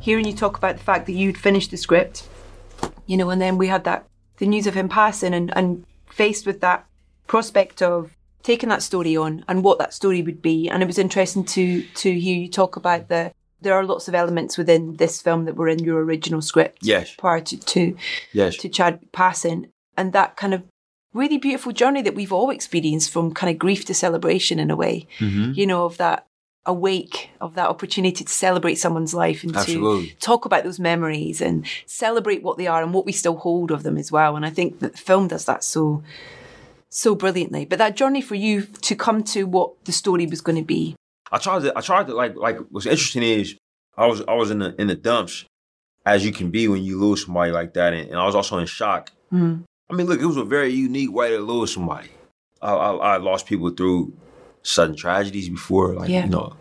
Hearing 0.03 0.25
you 0.25 0.33
talk 0.33 0.57
about 0.57 0.75
the 0.75 0.83
fact 0.83 1.05
that 1.05 1.13
you'd 1.13 1.37
finished 1.37 1.71
the 1.71 1.77
script, 1.77 2.27
you 3.05 3.15
know, 3.15 3.29
and 3.29 3.41
then 3.41 3.57
we 3.57 3.67
had 3.67 3.85
that 3.85 4.05
the 4.35 4.45
news 4.45 4.67
of 4.67 4.73
him 4.73 4.89
passing, 4.89 5.33
and 5.33 5.55
and 5.55 5.85
faced 6.07 6.45
with 6.45 6.59
that 6.59 6.85
prospect 7.25 7.81
of 7.81 8.11
taking 8.41 8.67
that 8.67 8.83
story 8.83 9.15
on 9.15 9.45
and 9.47 9.63
what 9.63 9.79
that 9.79 9.93
story 9.93 10.21
would 10.21 10.41
be, 10.41 10.67
and 10.67 10.83
it 10.83 10.87
was 10.87 10.97
interesting 10.97 11.45
to 11.45 11.83
to 11.83 12.19
hear 12.19 12.35
you 12.37 12.49
talk 12.49 12.75
about 12.75 13.07
the. 13.07 13.31
There 13.61 13.73
are 13.73 13.85
lots 13.85 14.09
of 14.09 14.13
elements 14.13 14.57
within 14.57 14.97
this 14.97 15.21
film 15.21 15.45
that 15.45 15.55
were 15.55 15.69
in 15.69 15.79
your 15.79 16.03
original 16.03 16.41
script 16.41 16.79
yes 16.81 17.15
prior 17.15 17.39
to 17.39 17.57
to, 17.57 17.95
yes 18.33 18.57
to 18.57 18.67
Chad 18.67 18.99
passing, 19.13 19.67
and 19.95 20.11
that 20.11 20.35
kind 20.35 20.53
of 20.53 20.63
really 21.13 21.37
beautiful 21.37 21.71
journey 21.71 22.01
that 22.01 22.15
we've 22.15 22.33
all 22.33 22.49
experienced 22.49 23.09
from 23.09 23.33
kind 23.33 23.49
of 23.49 23.57
grief 23.57 23.85
to 23.85 23.93
celebration 23.93 24.59
in 24.59 24.69
a 24.69 24.75
way, 24.75 25.07
mm-hmm. 25.19 25.53
you 25.53 25.65
know, 25.65 25.85
of 25.85 25.95
that 25.95 26.27
awake 26.65 27.29
of 27.41 27.55
that 27.55 27.69
opportunity 27.69 28.23
to 28.23 28.31
celebrate 28.31 28.75
someone's 28.75 29.13
life 29.13 29.43
and 29.43 29.55
Absolutely. 29.55 30.09
to 30.09 30.15
talk 30.17 30.45
about 30.45 30.63
those 30.63 30.79
memories 30.79 31.41
and 31.41 31.65
celebrate 31.85 32.41
what 32.41 32.57
they 32.57 32.67
are 32.67 32.81
and 32.81 32.93
what 32.93 33.05
we 33.05 33.11
still 33.11 33.37
hold 33.37 33.69
of 33.71 33.83
them 33.83 33.97
as 33.97 34.11
well. 34.11 34.35
And 34.35 34.45
I 34.45 34.49
think 34.49 34.79
that 34.79 34.93
the 34.93 34.97
film 34.97 35.27
does 35.27 35.45
that 35.45 35.63
so 35.63 36.03
so 36.89 37.15
brilliantly. 37.15 37.65
But 37.65 37.79
that 37.79 37.95
journey 37.95 38.21
for 38.21 38.35
you 38.35 38.61
to 38.61 38.95
come 38.95 39.23
to 39.25 39.43
what 39.43 39.83
the 39.85 39.91
story 39.91 40.25
was 40.25 40.41
going 40.41 40.57
to 40.57 40.63
be. 40.63 40.95
I 41.31 41.39
tried 41.39 41.63
to 41.63 41.73
I 41.75 41.81
tried 41.81 42.07
to 42.07 42.13
like 42.13 42.35
like 42.35 42.57
what's 42.69 42.85
interesting 42.85 43.23
is 43.23 43.55
I 43.97 44.05
was 44.05 44.21
I 44.21 44.33
was 44.35 44.51
in 44.51 44.59
the 44.59 44.79
in 44.79 44.87
the 44.87 44.95
dumps 44.95 45.45
as 46.05 46.25
you 46.25 46.31
can 46.31 46.51
be 46.51 46.67
when 46.67 46.83
you 46.83 46.99
lose 46.99 47.25
somebody 47.25 47.51
like 47.51 47.73
that 47.73 47.93
and, 47.93 48.09
and 48.09 48.19
I 48.19 48.25
was 48.25 48.35
also 48.35 48.57
in 48.59 48.67
shock. 48.67 49.09
Mm. 49.33 49.63
I 49.89 49.95
mean 49.95 50.07
look 50.07 50.21
it 50.21 50.25
was 50.25 50.37
a 50.37 50.43
very 50.43 50.69
unique 50.69 51.11
way 51.11 51.31
to 51.31 51.39
lose 51.39 51.73
somebody. 51.73 52.09
I, 52.61 52.73
I, 52.73 52.91
I 53.15 53.17
lost 53.17 53.47
people 53.47 53.71
through 53.71 54.13
sudden 54.63 54.95
tragedies 54.95 55.49
before, 55.49 55.93
like 55.93 56.09
Yeah. 56.09 56.23
you 56.25 56.29
know, 56.29 56.55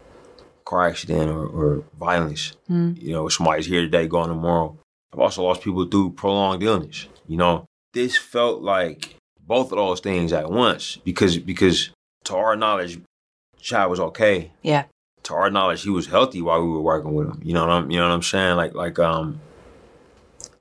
car 0.64 0.86
accident 0.88 1.30
or, 1.30 1.46
or 1.46 1.84
violence. 1.98 2.52
Mm. 2.70 3.00
You 3.00 3.12
know, 3.12 3.28
somebody's 3.28 3.66
here 3.66 3.80
today, 3.82 4.06
gone 4.06 4.28
tomorrow. 4.28 4.76
I've 5.12 5.20
also 5.20 5.42
lost 5.42 5.62
people 5.62 5.84
through 5.86 6.12
prolonged 6.12 6.62
illness. 6.62 7.06
You 7.26 7.36
know, 7.36 7.66
this 7.92 8.16
felt 8.16 8.62
like 8.62 9.16
both 9.40 9.72
of 9.72 9.76
those 9.78 10.00
things 10.00 10.32
at 10.32 10.50
once 10.50 10.96
because 11.04 11.38
because 11.38 11.90
to 12.24 12.36
our 12.36 12.56
knowledge, 12.56 13.00
Chad 13.60 13.90
was 13.90 14.00
okay. 14.00 14.52
Yeah. 14.62 14.84
To 15.24 15.34
our 15.34 15.50
knowledge, 15.50 15.82
he 15.82 15.90
was 15.90 16.06
healthy 16.06 16.40
while 16.42 16.62
we 16.62 16.68
were 16.70 16.80
working 16.80 17.14
with 17.14 17.28
him. 17.28 17.40
You 17.44 17.52
know 17.54 17.60
what 17.66 17.70
I'm 17.70 17.90
you 17.90 17.98
know 17.98 18.08
what 18.08 18.14
I'm 18.14 18.22
saying? 18.22 18.56
Like 18.56 18.74
like 18.74 18.98
um 18.98 19.40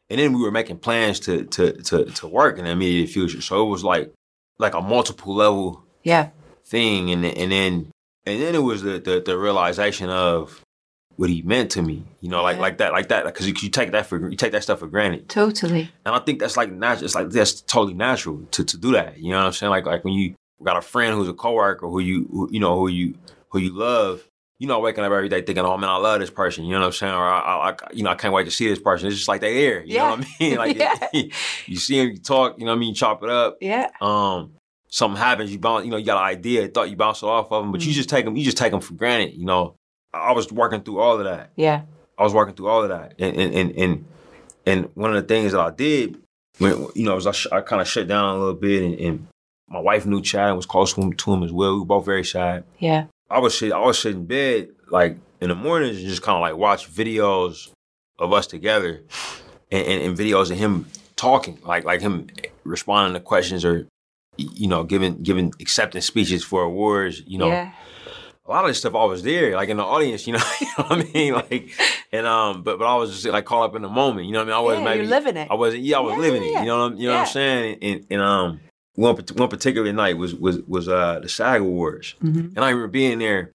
and 0.09 0.19
then 0.19 0.33
we 0.33 0.41
were 0.41 0.51
making 0.51 0.77
plans 0.79 1.19
to 1.21 1.45
to 1.45 1.71
to 1.83 2.05
to 2.05 2.27
work 2.27 2.57
in 2.59 2.65
the 2.65 2.71
immediate 2.71 3.09
future. 3.09 3.41
So 3.41 3.65
it 3.65 3.69
was 3.69 3.83
like 3.83 4.11
like 4.59 4.73
a 4.73 4.81
multiple 4.81 5.33
level 5.33 5.83
Yeah. 6.03 6.29
Thing 6.71 7.11
and 7.11 7.23
then- 7.23 7.35
and 7.37 7.51
then 7.51 7.91
and 8.25 8.41
then 8.41 8.55
it 8.55 8.63
was 8.63 8.81
the 8.81 8.99
the, 8.99 9.21
the 9.23 9.37
realization 9.37 10.09
of 10.09 10.61
what 11.17 11.29
he 11.29 11.41
meant 11.43 11.69
to 11.71 11.81
me. 11.81 12.03
You 12.21 12.29
know, 12.29 12.41
like 12.41 12.55
Yeah. 12.55 12.61
like 12.61 12.77
that 12.77 12.91
like 12.93 13.09
that 13.09 13.25
because 13.25 13.47
you, 13.47 13.53
you 13.61 13.69
take 13.69 13.91
that 13.91 14.05
for 14.07 14.29
you 14.29 14.37
take 14.37 14.53
that 14.53 14.63
stuff 14.63 14.79
for 14.79 14.87
granted. 14.87 15.27
Totally. 15.29 15.91
And 16.05 16.15
I 16.15 16.19
think 16.19 16.39
that's 16.39 16.57
like 16.57 16.71
natural. 16.71 17.05
It's 17.05 17.15
like 17.15 17.29
that's 17.29 17.61
totally 17.61 17.93
natural 17.95 18.41
to, 18.51 18.63
to 18.63 18.77
do 18.77 18.91
that. 18.93 19.19
You 19.19 19.31
know 19.31 19.39
what 19.39 19.45
I'm 19.47 19.53
saying? 19.53 19.69
Like 19.71 19.85
like 19.85 20.03
when 20.03 20.13
you 20.13 20.33
got 20.63 20.77
a 20.77 20.81
friend 20.81 21.15
who's 21.15 21.27
a 21.27 21.33
coworker 21.33 21.87
who 21.87 21.99
you 21.99 22.27
who, 22.31 22.49
you 22.51 22.59
know 22.59 22.75
who 22.79 22.87
you 22.87 23.15
who 23.49 23.59
you 23.59 23.73
love. 23.73 24.23
You 24.59 24.67
know, 24.67 24.79
waking 24.79 25.03
up 25.03 25.11
every 25.11 25.27
day 25.27 25.41
thinking, 25.41 25.65
"Oh 25.65 25.75
man, 25.75 25.89
I 25.89 25.95
love 25.97 26.19
this 26.19 26.29
person." 26.29 26.65
You 26.65 26.73
know 26.73 26.81
what 26.81 26.85
I'm 26.85 26.91
saying? 26.91 27.13
Or 27.15 27.25
I, 27.27 27.71
I, 27.71 27.75
you 27.93 28.03
know, 28.03 28.11
I 28.11 28.15
can't 28.15 28.31
wait 28.31 28.43
to 28.43 28.51
see 28.51 28.67
this 28.69 28.77
person. 28.77 29.07
It's 29.07 29.15
just 29.17 29.27
like 29.27 29.41
they 29.41 29.55
here. 29.55 29.81
You 29.83 29.95
Yeah. 29.95 30.03
know 30.03 30.17
what 30.17 30.27
I 30.39 30.43
mean? 30.43 30.57
Like 30.63 30.77
Yeah. 30.77 31.07
you 31.65 31.77
see 31.77 31.97
him, 31.99 32.09
you 32.11 32.17
talk. 32.19 32.59
You 32.59 32.65
know 32.65 32.71
what 32.73 32.75
I 32.75 32.79
mean? 32.79 32.89
You 32.89 32.95
chop 32.95 33.23
it 33.23 33.29
up. 33.31 33.57
Yeah. 33.59 33.89
Um, 34.01 34.51
something 34.91 35.17
happens, 35.19 35.51
you 35.51 35.57
bounce. 35.57 35.85
You 35.85 35.91
know, 35.91 35.97
you 35.97 36.05
got 36.05 36.17
an 36.17 36.27
idea, 36.27 36.67
thought 36.67 36.89
you 36.89 36.95
bounced 36.95 37.23
it 37.23 37.27
off 37.27 37.51
of 37.51 37.63
them, 37.63 37.71
but 37.71 37.81
you 37.81 37.91
Mm. 37.91 37.95
just 37.95 38.09
take 38.09 38.25
them. 38.25 38.35
You 38.35 38.43
just 38.43 38.57
take 38.57 38.71
them 38.71 38.81
for 38.81 38.93
granted. 38.93 39.33
You 39.35 39.45
know, 39.45 39.75
I 40.13 40.33
was 40.33 40.51
working 40.51 40.81
through 40.81 40.99
all 40.99 41.17
of 41.17 41.23
that. 41.23 41.51
Yeah. 41.55 41.81
I 42.17 42.23
was 42.23 42.33
working 42.33 42.53
through 42.55 42.67
all 42.67 42.83
of 42.83 42.89
that, 42.89 43.15
and 43.17 43.35
and 43.35 43.53
and 43.55 43.71
and, 43.77 44.05
and 44.67 44.89
one 44.93 45.15
of 45.15 45.15
the 45.15 45.27
things 45.33 45.53
that 45.53 45.61
I 45.61 45.71
did, 45.71 46.17
when 46.59 46.87
you 46.93 47.05
know, 47.05 47.15
was 47.15 47.25
I, 47.25 47.31
sh- 47.31 47.47
I 47.51 47.61
kind 47.61 47.81
of 47.81 47.87
shut 47.87 48.07
down 48.07 48.35
a 48.35 48.37
little 48.39 48.53
bit, 48.53 48.83
and, 48.83 48.99
and 48.99 49.27
my 49.69 49.79
wife 49.79 50.05
knew 50.05 50.21
Chad 50.21 50.49
and 50.49 50.57
was 50.57 50.65
close 50.67 50.93
to 50.93 51.01
him, 51.01 51.13
to 51.13 51.33
him 51.33 51.41
as 51.43 51.51
well. 51.51 51.73
We 51.73 51.79
were 51.79 51.85
both 51.85 52.05
very 52.05 52.23
shy. 52.23 52.61
Yeah. 52.77 53.05
I 53.29 53.39
was 53.39 53.57
sit, 53.57 53.71
I 53.71 53.79
was 53.79 53.97
sit 53.97 54.13
in 54.15 54.25
bed 54.25 54.69
like 54.89 55.17
in 55.39 55.47
the 55.49 55.55
mornings 55.55 55.97
and 55.97 56.05
just 56.07 56.21
kind 56.21 56.35
of 56.35 56.41
like 56.41 56.57
watch 56.57 56.91
videos 56.91 57.69
of 58.19 58.33
us 58.33 58.45
together, 58.45 59.01
and, 59.71 59.87
and, 59.87 60.01
and 60.03 60.17
videos 60.17 60.51
of 60.51 60.57
him 60.57 60.85
talking, 61.15 61.57
like 61.63 61.85
like 61.85 62.01
him 62.01 62.27
responding 62.65 63.13
to 63.13 63.19
questions 63.21 63.63
or 63.65 63.87
you 64.37 64.67
know 64.67 64.83
giving 64.83 65.21
giving 65.23 65.53
acceptance 65.59 66.05
speeches 66.05 66.43
for 66.43 66.63
awards. 66.63 67.21
You 67.25 67.37
know, 67.37 67.49
Yeah. 67.49 67.71
a 68.45 68.51
lot 68.51 68.63
of 68.65 68.69
this 68.69 68.79
stuff 68.79 68.95
I 68.95 69.05
was 69.05 69.23
there, 69.23 69.55
like 69.55 69.69
in 69.69 69.77
the 69.77 69.83
audience, 69.83 70.25
you 70.27 70.33
know, 70.33 70.39
you 70.61 70.67
know 70.77 70.83
what 70.85 70.99
I 71.07 71.11
mean? 71.13 71.33
Like, 71.51 71.71
and 72.11 72.25
um, 72.25 72.63
but 72.63 72.79
but 72.79 72.85
I 72.85 72.95
was 72.95 73.11
just 73.11 73.25
like 73.25 73.45
caught 73.45 73.69
up 73.69 73.75
in 73.75 73.81
the 73.81 73.89
moment, 73.89 74.25
you 74.27 74.33
know 74.33 74.39
what 74.39 74.43
I 74.43 74.51
mean? 74.51 74.55
I 74.55 74.59
wasn't 74.59 74.83
Yeah, 74.85 74.89
maybe 74.91 75.03
you're 75.07 75.15
living 75.19 75.37
it. 75.37 75.47
I 75.51 75.53
wasn't, 75.55 75.83
yeah, 75.83 75.97
I 75.97 75.99
was 76.01 76.15
Yeah, 76.15 76.21
living 76.21 76.43
it. 76.43 76.59
You 76.59 76.65
know 76.65 76.77
what 76.83 76.91
I'm, 76.93 76.97
you 76.97 77.07
know 77.07 77.13
what 77.13 77.19
I'm 77.21 77.25
saying? 77.27 77.77
And, 77.81 78.05
and 78.09 78.21
um, 78.21 78.59
one 78.95 79.15
one 79.35 79.49
particular 79.49 79.91
night 79.93 80.17
was 80.17 80.35
was 80.35 80.59
was 80.63 80.87
uh 80.87 81.19
the 81.21 81.29
SAG 81.29 81.61
Awards, 81.61 82.15
Mhm. 82.23 82.55
and 82.55 82.59
I 82.59 82.69
remember 82.69 82.87
being 82.89 83.19
there, 83.19 83.51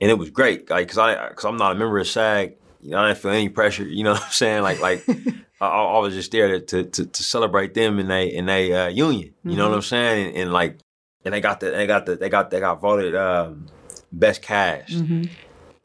and 0.00 0.10
it 0.10 0.18
was 0.18 0.30
great, 0.30 0.70
like 0.70 0.86
because 0.88 0.98
I 0.98 1.28
because 1.28 1.44
I'm 1.44 1.56
not 1.56 1.72
a 1.72 1.78
member 1.78 1.98
of 1.98 2.06
SAG, 2.08 2.54
you 2.84 2.90
know, 2.90 2.98
I 2.98 3.08
didn't 3.08 3.18
feel 3.18 3.30
any 3.32 3.48
pressure, 3.48 3.84
you 3.84 4.04
know 4.04 4.12
what 4.12 4.22
I'm 4.22 4.30
saying? 4.30 4.62
Like 4.62 4.80
like. 4.80 5.04
I, 5.60 5.66
I 5.68 5.98
was 6.00 6.12
just 6.14 6.30
there 6.32 6.58
to, 6.58 6.60
to 6.60 6.84
to 6.90 7.06
to 7.06 7.22
celebrate 7.22 7.72
them 7.74 7.98
in 7.98 8.08
they 8.08 8.26
in 8.26 8.44
they 8.46 8.72
uh, 8.74 8.88
union. 8.88 9.32
You 9.44 9.56
know 9.56 9.66
Mhm. 9.66 9.70
what 9.70 9.76
I'm 9.76 9.82
saying? 9.82 10.26
And, 10.28 10.36
and 10.36 10.52
like, 10.52 10.78
and 11.24 11.32
they 11.32 11.40
got 11.40 11.60
the 11.60 11.70
they 11.70 11.86
got 11.86 12.04
the 12.06 12.16
they 12.16 12.28
got 12.28 12.50
they 12.50 12.60
got 12.60 12.80
voted 12.82 13.14
um, 13.14 13.66
best 14.12 14.42
cast. 14.42 14.90
Mhm. 14.92 15.30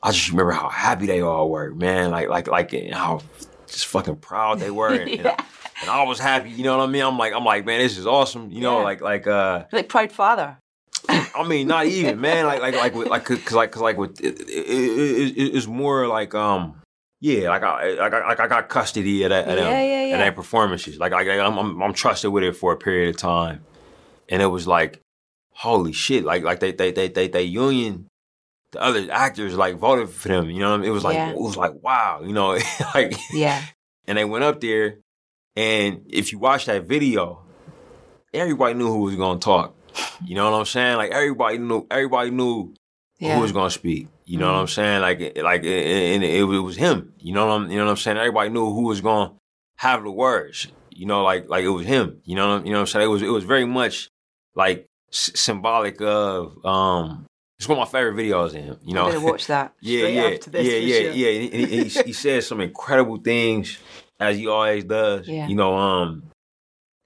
I 0.03 0.11
just 0.11 0.31
remember 0.31 0.51
how 0.53 0.67
happy 0.69 1.05
they 1.05 1.21
all 1.21 1.49
were, 1.49 1.73
man. 1.73 2.09
Like 2.11 2.27
like 2.29 2.47
like 2.47 2.73
and 2.73 2.93
how 2.93 3.21
just 3.67 3.85
fucking 3.85 4.17
proud 4.17 4.59
they 4.59 4.71
were, 4.71 4.89
and, 4.89 5.01
and, 5.11 5.21
Yeah. 5.23 5.37
and 5.81 5.89
I 5.89 6.03
was 6.03 6.19
happy. 6.19 6.49
You 6.49 6.63
know 6.63 6.77
what 6.77 6.89
I 6.89 6.91
mean? 6.91 7.03
I'm 7.03 7.17
like 7.17 7.33
I'm 7.33 7.45
like 7.45 7.63
man, 7.65 7.79
this 7.79 7.97
is 7.97 8.07
awesome. 8.07 8.51
You 8.51 8.61
know, 8.61 8.79
Yeah. 8.79 8.83
like 8.85 9.01
like 9.01 9.27
uh, 9.27 9.65
Like 9.71 9.87
proud 9.87 10.11
father. 10.11 10.57
I 11.07 11.47
mean, 11.47 11.67
not 11.67 11.85
even 11.85 12.19
man. 12.19 12.45
Like 12.47 12.59
like 12.61 12.75
like 12.75 12.95
with, 12.95 13.07
like 13.07 13.23
cause 13.23 13.53
like 13.53 13.71
cause 13.71 13.83
like 13.83 13.97
with 13.97 14.19
it, 14.19 14.41
it, 14.41 14.49
it, 14.49 15.37
it- 15.37 15.55
it's 15.55 15.67
more 15.67 16.07
like 16.07 16.33
um. 16.35 16.78
Yeah, 17.21 17.49
like 17.49 17.63
I, 17.63 17.91
like 17.95 18.13
I, 18.13 18.27
like 18.27 18.39
I 18.39 18.47
got 18.47 18.69
custody 18.69 19.23
of 19.23 19.31
that, 19.31 19.47
of 19.47 19.55
them, 19.57 19.65
Yeah, 19.65 19.81
yeah, 19.81 20.03
yeah. 20.05 20.13
and 20.13 20.21
their 20.21 20.31
performances. 20.31 20.97
Like, 20.99 21.11
like 21.11 21.27
I'm, 21.27 21.57
I'm, 21.57 21.81
I'm 21.83 21.93
trusted 21.93 22.31
with 22.31 22.43
it 22.45 22.55
for 22.55 22.71
a 22.71 22.77
period 22.77 23.09
of 23.09 23.17
time, 23.17 23.61
and 24.29 24.41
it 24.41 24.45
was 24.47 24.65
like, 24.67 25.01
holy 25.51 25.91
shit! 25.91 26.23
Like, 26.23 26.43
like 26.43 26.61
they, 26.61 26.71
they, 26.71 26.91
they, 26.91 27.09
they, 27.09 27.27
they 27.27 27.43
union, 27.43 28.07
the 28.71 28.81
other 28.81 29.05
actors 29.11 29.53
like 29.55 29.75
voted 29.77 30.09
for 30.09 30.29
them. 30.29 30.49
You 30.49 30.59
know, 30.59 30.69
what 30.71 30.75
I 30.75 30.81
mean? 30.83 30.89
it 30.89 30.93
was 30.93 31.03
like, 31.03 31.15
Yeah. 31.15 31.31
it 31.31 31.37
was 31.37 31.57
like, 31.57 31.73
wow, 31.83 32.21
you 32.23 32.31
know, 32.31 32.57
like, 32.95 33.13
Yeah. 33.33 33.61
and 34.07 34.17
they 34.17 34.23
went 34.23 34.45
up 34.45 34.61
there, 34.61 34.99
and 35.57 36.05
if 36.09 36.31
you 36.31 36.39
watch 36.39 36.67
that 36.67 36.85
video, 36.85 37.41
everybody 38.33 38.75
knew 38.75 38.87
who 38.87 38.99
was 39.01 39.15
gonna 39.15 39.39
talk. 39.41 39.75
You 40.25 40.35
know 40.35 40.49
what 40.49 40.57
I'm 40.57 40.65
saying? 40.65 40.95
Like 40.95 41.11
everybody 41.11 41.57
knew, 41.57 41.85
everybody 41.91 42.31
knew 42.31 42.73
Yeah. 43.17 43.35
who 43.35 43.41
was 43.41 43.51
gonna 43.51 43.69
speak. 43.71 44.07
You 44.29 44.37
know 44.37 44.49
Mm. 44.49 44.53
what 44.53 44.59
I'm 44.61 44.67
saying? 44.77 45.01
Like, 45.01 45.19
it- 45.21 45.43
like, 45.51 45.63
and 45.63 46.23
it, 46.23 46.33
it 46.39 46.43
was 46.69 46.75
him. 46.85 46.97
You 47.19 47.33
know 47.33 47.47
what 47.47 47.53
I'm, 47.55 47.71
you 47.71 47.77
know 47.79 47.85
what 47.85 47.91
I'm 47.91 47.97
saying? 47.97 48.17
Everybody 48.17 48.49
knew 48.51 48.67
who 48.75 48.83
was 48.91 49.01
gonna 49.01 49.33
have 49.77 50.03
the 50.03 50.11
words. 50.11 50.67
You 50.99 51.05
know, 51.09 51.23
like, 51.23 51.49
like 51.49 51.63
it 51.63 51.69
was 51.79 51.85
him. 51.87 52.21
You 52.25 52.35
know, 52.35 52.47
what 52.47 52.53
I'm- 52.57 52.65
you 52.65 52.71
know 52.73 52.79
what 52.79 52.81
I'm 52.81 52.93
saying? 52.93 53.05
It 53.05 53.13
was, 53.15 53.21
it 53.23 53.33
was 53.37 53.43
very 53.43 53.65
much 53.65 54.09
like 54.55 54.85
s- 55.11 55.31
symbolic 55.35 55.99
of. 56.01 56.63
um 56.65 57.25
It's 57.57 57.67
one 57.67 57.77
of 57.79 57.85
my 57.87 57.91
favorite 57.99 58.15
videos 58.21 58.47
of 58.55 58.63
him. 58.67 58.77
You 58.85 58.93
know, 58.93 59.07
I'm 59.09 59.23
watch 59.23 59.47
that. 59.47 59.73
yeah, 59.81 60.05
yeah, 60.07 60.29
yeah, 60.29 60.61
yeah, 60.61 60.99
sure. 61.01 61.11
yeah. 61.21 61.29
And 61.35 61.43
he, 61.43 61.63
and 61.79 61.87
he, 61.91 62.01
he 62.09 62.13
said 62.13 62.43
some 62.43 62.61
incredible 62.61 63.17
things 63.17 63.79
as 64.19 64.37
he 64.37 64.45
always 64.47 64.83
does. 64.83 65.27
Yeah. 65.27 65.47
You 65.47 65.55
know, 65.55 65.75
um, 65.75 66.23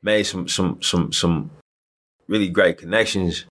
made 0.04 0.24
some 0.32 0.48
some 0.50 0.82
some 0.82 1.12
some 1.14 1.50
really 2.28 2.50
great 2.50 2.78
connections, 2.78 3.46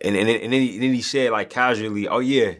and 0.00 0.14
and, 0.16 0.28
and 0.30 0.52
then 0.52 0.60
he, 0.62 0.74
and 0.74 0.82
then 0.84 0.94
he 0.94 1.02
said 1.02 1.30
like 1.32 1.50
casually, 1.50 2.06
"Oh 2.08 2.20
yeah," 2.20 2.52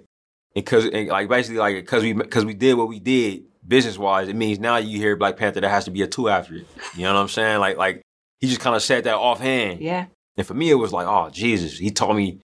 because 0.64 0.86
like 0.86 1.28
basically 1.28 1.58
like 1.58 1.76
because 1.76 2.02
we 2.02 2.12
because 2.12 2.44
we 2.44 2.54
did 2.54 2.74
what 2.74 2.88
we 2.88 2.98
did 3.00 3.44
business 3.66 3.98
wise, 3.98 4.28
it 4.28 4.36
means 4.36 4.58
now 4.58 4.76
you 4.76 4.98
hear 4.98 5.16
Black 5.16 5.36
Panther 5.36 5.60
there 5.60 5.70
has 5.70 5.84
to 5.84 5.90
be 5.90 6.02
a 6.02 6.06
two 6.06 6.28
after 6.28 6.54
it. 6.54 6.66
You 6.96 7.04
know 7.04 7.14
what 7.14 7.20
I'm 7.20 7.28
saying? 7.28 7.60
Like 7.60 7.76
like 7.76 8.02
he 8.40 8.48
just 8.48 8.60
kind 8.60 8.74
of 8.76 8.82
said 8.82 9.04
that 9.04 9.16
offhand. 9.16 9.80
Yeah. 9.80 10.06
And 10.36 10.46
for 10.46 10.54
me, 10.54 10.70
it 10.70 10.74
was 10.74 10.92
like, 10.92 11.06
oh 11.06 11.28
Jesus, 11.30 11.76
he 11.78 11.90
told 11.90 12.16
me, 12.16 12.40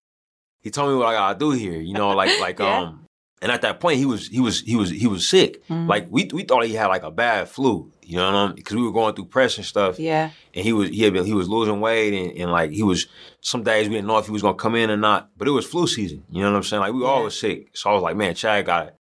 he 0.60 0.70
told 0.70 0.90
me 0.90 0.96
what 0.96 1.06
I 1.06 1.12
gotta 1.14 1.38
do 1.38 1.50
here. 1.52 1.80
You 1.80 1.94
know, 1.94 2.10
like 2.10 2.38
like 2.40 2.58
Yeah. 2.60 2.80
um. 2.80 3.05
And 3.42 3.52
at 3.52 3.60
that 3.62 3.80
point, 3.80 3.98
he 3.98 4.06
was 4.06 4.28
he 4.28 4.40
was 4.40 4.62
he 4.62 4.76
was 4.76 4.88
he 4.90 5.06
was 5.06 5.28
sick. 5.28 5.66
Mhm. 5.68 5.88
Like 5.88 6.06
we 6.10 6.24
we 6.32 6.42
thought 6.44 6.64
he 6.64 6.72
had 6.74 6.86
like 6.86 7.02
a 7.02 7.10
bad 7.10 7.48
flu. 7.48 7.92
You 8.02 8.16
know 8.16 8.24
what 8.26 8.34
I 8.34 8.46
mean? 8.46 8.56
Because 8.56 8.76
we 8.76 8.82
were 8.82 8.92
going 8.92 9.14
through 9.14 9.26
press 9.26 9.56
and 9.58 9.66
stuff. 9.66 9.98
Yeah. 9.98 10.30
And 10.54 10.64
he 10.64 10.72
was 10.72 10.88
he 10.88 11.02
had 11.02 11.12
been 11.12 11.26
he 11.26 11.34
was 11.34 11.48
losing 11.48 11.80
weight 11.80 12.14
and, 12.14 12.38
and 12.38 12.50
like 12.50 12.70
he 12.70 12.82
was 12.82 13.06
some 13.42 13.62
days 13.62 13.88
we 13.88 13.96
didn't 13.96 14.06
know 14.08 14.16
if 14.18 14.26
he 14.26 14.32
was 14.32 14.42
gonna 14.42 14.54
come 14.56 14.74
in 14.74 14.90
or 14.90 14.96
not. 14.96 15.28
But 15.36 15.48
it 15.48 15.50
was 15.50 15.66
flu 15.66 15.86
season. 15.86 16.24
You 16.30 16.42
know 16.42 16.50
what 16.50 16.56
I'm 16.56 16.62
saying? 16.62 16.80
Like 16.80 16.94
we 16.94 17.04
all 17.04 17.18
Yeah. 17.18 17.24
was 17.24 17.38
sick. 17.38 17.68
So 17.76 17.90
I 17.90 17.92
was 17.94 18.02
like, 18.02 18.16
man, 18.16 18.34
Chad 18.34 18.64
got 18.64 18.94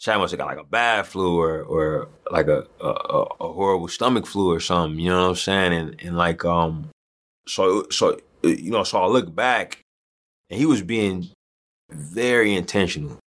Chad 0.00 0.18
must 0.18 0.32
have 0.32 0.38
got 0.38 0.46
like 0.48 0.58
a 0.58 0.64
bad 0.64 1.06
flu 1.06 1.38
or 1.38 1.62
or 1.62 2.08
like 2.32 2.48
a 2.48 2.66
a, 2.80 2.88
a, 2.88 3.22
a 3.42 3.52
horrible 3.52 3.86
stomach 3.88 4.26
flu 4.26 4.50
or 4.50 4.58
something. 4.58 4.98
You 4.98 5.10
know 5.10 5.22
what 5.22 5.28
I'm 5.30 5.36
saying? 5.36 5.72
And 5.72 6.02
and 6.02 6.16
like 6.16 6.44
um, 6.44 6.88
so 7.46 7.86
so 7.90 8.18
you 8.42 8.72
know, 8.72 8.82
so 8.82 9.00
I 9.00 9.06
look 9.06 9.32
back, 9.32 9.82
and 10.50 10.58
he 10.58 10.66
was 10.66 10.82
being 10.82 11.28
very 11.90 12.54
intentional 12.56 13.18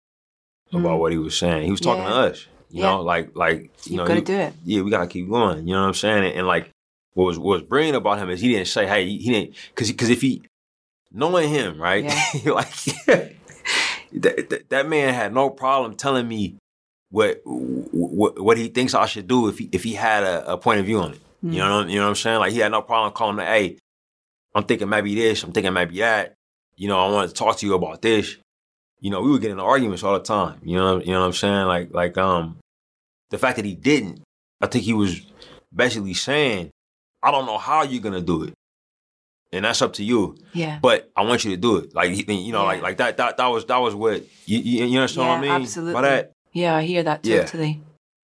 about 0.82 0.98
Mm. 0.98 1.00
what 1.00 1.12
he 1.12 1.18
was 1.18 1.38
saying. 1.38 1.66
He 1.66 1.72
was 1.72 1.82
talking 1.82 2.04
Yeah. 2.04 2.10
to 2.10 2.16
us. 2.16 2.48
You 2.70 2.82
Yeah. 2.82 2.92
know, 2.92 3.02
like 3.02 3.36
like 3.36 3.62
you 3.62 3.70
You've 3.86 3.98
know, 3.98 4.06
got 4.08 4.14
to 4.14 4.20
he- 4.20 4.26
do 4.26 4.34
it. 4.34 4.54
yeah, 4.66 4.82
we 4.82 4.92
gotta 4.92 5.08
keep 5.08 5.30
going. 5.30 5.68
You 5.68 5.74
know 5.76 5.82
what 5.82 5.88
I'm 5.88 5.94
saying? 5.94 6.26
And, 6.26 6.34
and, 6.40 6.48
like, 6.48 6.70
what 7.14 7.26
was 7.26 7.38
what 7.40 7.60
was 7.60 7.62
brilliant 7.64 7.96
about 7.96 8.18
him 8.20 8.30
is 8.30 8.42
he 8.42 8.50
didn't 8.50 8.68
say, 8.68 8.86
"Hey," 8.88 9.06
he, 9.06 9.18
he 9.20 9.32
didn't 9.32 9.56
because 9.70 9.90
because 9.92 10.10
if 10.10 10.22
he 10.22 10.42
knowing 11.12 11.50
him, 11.50 11.80
right? 11.82 12.04
Yeah. 12.04 12.52
like 12.54 12.74
that, 14.14 14.50
that 14.50 14.70
that 14.70 14.88
man 14.90 15.14
had 15.14 15.34
no 15.34 15.50
problem 15.50 15.96
telling 15.96 16.28
me 16.28 16.56
what 17.10 17.42
what 17.46 18.40
what 18.42 18.58
he 18.58 18.68
thinks 18.68 18.94
I 18.94 19.06
should 19.06 19.28
do 19.28 19.48
if 19.48 19.58
he 19.58 19.70
if 19.72 19.84
he 19.84 19.94
had 19.94 20.24
a, 20.24 20.54
a 20.54 20.58
point 20.58 20.80
of 20.80 20.86
view 20.86 21.00
on 21.00 21.14
it. 21.14 21.20
Mm. 21.46 21.54
You 21.54 21.60
know, 21.60 21.82
you 21.86 21.96
know 21.98 22.04
what 22.04 22.10
I'm 22.10 22.16
saying? 22.16 22.40
Like 22.40 22.52
he 22.52 22.60
had 22.60 22.72
no 22.72 22.82
problem 22.82 23.14
calling 23.14 23.36
me, 23.38 23.44
"Hey, 23.44 23.78
I'm 24.54 24.64
thinking 24.64 24.90
maybe 24.90 25.16
this. 25.16 25.44
I'm 25.44 25.52
thinking 25.52 25.74
maybe 25.74 26.00
that. 26.00 26.34
You 26.76 26.88
know, 26.90 27.00
I 27.00 27.10
wanted 27.10 27.30
to 27.30 27.34
talk 27.34 27.58
to 27.58 27.66
you 27.66 27.74
about 27.76 28.02
this." 28.02 28.36
You 29.02 29.12
know, 29.12 29.22
we 29.22 29.32
were 29.32 29.40
getting 29.40 29.54
into 29.58 29.64
arguments 29.64 30.04
all 30.04 30.14
the 30.14 30.24
time. 30.24 30.60
You 30.64 30.78
know, 30.78 31.00
you 31.00 31.12
know 31.12 31.20
what 31.22 31.28
I'm 31.28 31.34
saying? 31.34 31.66
Like 31.68 31.94
like 31.94 32.18
um, 32.18 32.58
the 33.30 33.38
fact 33.38 33.58
that 33.58 33.66
he 33.66 33.76
didn't, 33.76 34.22
I 34.62 34.68
think 34.68 34.84
he 34.86 34.94
was 34.94 35.22
basically 35.74 36.14
saying, 36.14 36.72
"I 37.22 37.32
don't 37.32 37.46
know 37.46 37.58
how 37.58 37.84
you're 37.84 38.02
gonna 38.02 38.22
do 38.22 38.44
it." 38.44 38.54
And 39.52 39.64
that's 39.64 39.82
up 39.82 39.94
to 39.94 40.04
you, 40.04 40.38
Yeah. 40.54 40.80
but 40.82 41.10
I 41.16 41.22
want 41.24 41.46
you 41.46 41.52
to 41.52 41.58
do 41.58 41.78
it. 41.78 41.94
Like 41.94 42.10
you 42.28 42.52
know, 42.52 42.66
like 42.66 42.78
Yeah. 42.80 42.84
like 42.84 42.98
that. 42.98 43.18
That 43.18 43.38
that 43.38 43.48
was 43.48 43.66
that 43.66 43.78
was 43.78 43.94
what 43.96 44.24
you 44.46 44.60
you, 44.60 44.86
you 44.86 45.00
understand 45.00 45.28
what 45.28 45.34
I 45.34 45.36
Yeah, 45.36 45.42
mean? 45.42 45.62
absolutely. 45.62 45.94
By 45.94 46.02
that, 46.02 46.32
Yeah, 46.54 46.76
I 46.76 46.84
hear 46.84 47.04
that 47.04 47.26
Yeah. 47.26 47.44
totally. 47.46 47.82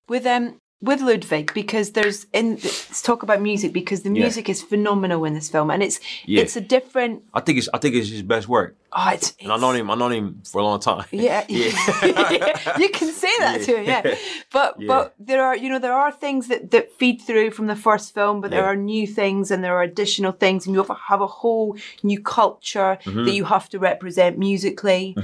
With 0.07 0.25
um 0.25 0.57
with 0.81 1.01
Ludwig 1.01 1.53
because 1.53 1.91
there's 1.91 2.27
in 2.33 2.51
let's 2.55 3.01
talk 3.01 3.23
about 3.23 3.41
music 3.41 3.71
because 3.73 4.01
the 4.03 4.09
Yeah. 4.09 4.23
music 4.23 4.49
is 4.49 4.61
phenomenal 4.61 5.23
in 5.25 5.33
this 5.33 5.49
film 5.49 5.71
and 5.71 5.81
it's 5.81 5.99
Yeah. 6.25 6.41
it's 6.41 6.55
a 6.55 6.61
different 6.61 7.23
I 7.33 7.39
think 7.39 7.57
it's 7.57 7.69
I 7.73 7.77
think 7.79 7.95
it's 7.95 8.09
his 8.09 8.21
best 8.23 8.47
work. 8.47 8.75
oh 8.93 9.09
it's, 9.13 9.33
And 9.41 9.51
I 9.51 9.57
known 9.57 9.75
him 9.77 9.89
I 9.89 9.95
known 9.95 10.11
him 10.11 10.41
for 10.51 10.59
a 10.59 10.63
long 10.63 10.79
time. 10.79 11.05
yeah, 11.11 11.45
yeah. 11.49 12.77
you 12.83 12.89
can 12.89 13.09
say 13.11 13.31
that 13.39 13.59
Yeah. 13.61 13.65
to 13.65 13.77
him, 13.77 13.85
yeah. 13.85 14.15
But 14.51 14.75
Yeah. 14.79 14.87
but 14.87 15.15
there 15.17 15.43
are 15.43 15.55
you 15.55 15.69
know 15.69 15.79
there 15.79 15.93
are 16.03 16.11
things 16.11 16.47
that 16.49 16.71
that 16.71 16.91
feed 16.99 17.21
through 17.21 17.51
from 17.51 17.67
the 17.67 17.75
first 17.75 18.13
film, 18.13 18.41
but 18.41 18.51
there 18.51 18.61
Yeah. 18.61 18.71
are 18.71 18.75
new 18.75 19.07
things 19.07 19.51
and 19.51 19.63
there 19.63 19.75
are 19.77 19.83
additional 19.83 20.33
things, 20.33 20.65
and 20.67 20.75
you 20.75 20.83
have, 20.83 20.95
have 21.07 21.21
a 21.21 21.27
whole 21.41 21.77
new 22.03 22.19
culture 22.21 22.97
Mm-hmm. 23.05 23.25
that 23.25 23.33
you 23.33 23.45
have 23.45 23.69
to 23.69 23.79
represent 23.79 24.37
musically. 24.37 25.15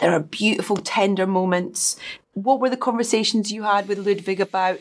There 0.00 0.12
are 0.12 0.20
beautiful, 0.20 0.76
tender 0.76 1.26
moments. 1.26 1.96
What 2.34 2.60
were 2.60 2.68
the 2.70 2.76
conversations 2.76 3.50
you 3.52 3.62
had 3.62 3.88
with 3.88 3.98
Ludwig 3.98 4.40
about, 4.40 4.78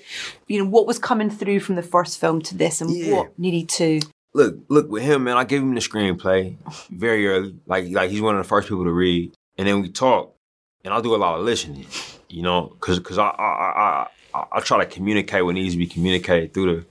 you 0.48 0.60
know, 0.64 0.70
what 0.70 0.86
was 0.88 1.00
coming 1.00 1.30
through 1.30 1.60
from 1.62 1.76
the 1.76 1.84
first 1.84 2.20
film 2.20 2.42
to 2.44 2.58
this, 2.58 2.82
and 2.82 2.90
Yeah. 2.92 3.14
what 3.16 3.40
needed 3.40 3.70
to? 3.70 4.02
look, 4.36 4.56
look 4.68 4.90
with 4.90 5.04
him, 5.04 5.26
man. 5.26 5.38
I 5.38 5.44
gave 5.44 5.62
him 5.62 5.76
the 5.76 5.80
screenplay 5.80 6.56
very 6.90 7.28
early. 7.28 7.56
Like, 7.68 7.90
like 7.92 8.10
he's 8.10 8.22
one 8.22 8.36
of 8.36 8.44
the 8.44 8.48
first 8.48 8.68
people 8.68 8.84
to 8.84 8.92
read, 8.92 9.32
and 9.58 9.68
then 9.68 9.82
we 9.82 9.90
talk, 9.90 10.36
and 10.84 10.92
I 10.94 11.00
do 11.02 11.14
a 11.14 11.18
lot 11.18 11.38
of 11.40 11.46
listening. 11.46 11.86
You 12.30 12.42
know, 12.42 12.62
because 12.74 12.98
because 12.98 13.20
I 13.20 13.28
I, 13.28 13.44
I 13.46 14.08
I 14.34 14.46
I 14.54 14.60
try 14.62 14.84
to 14.84 14.90
communicate 14.90 15.46
what 15.46 15.54
needs 15.54 15.76
to 15.76 15.78
be 15.78 15.86
communicated 15.86 16.52
through 16.52 16.76
the, 16.78 16.86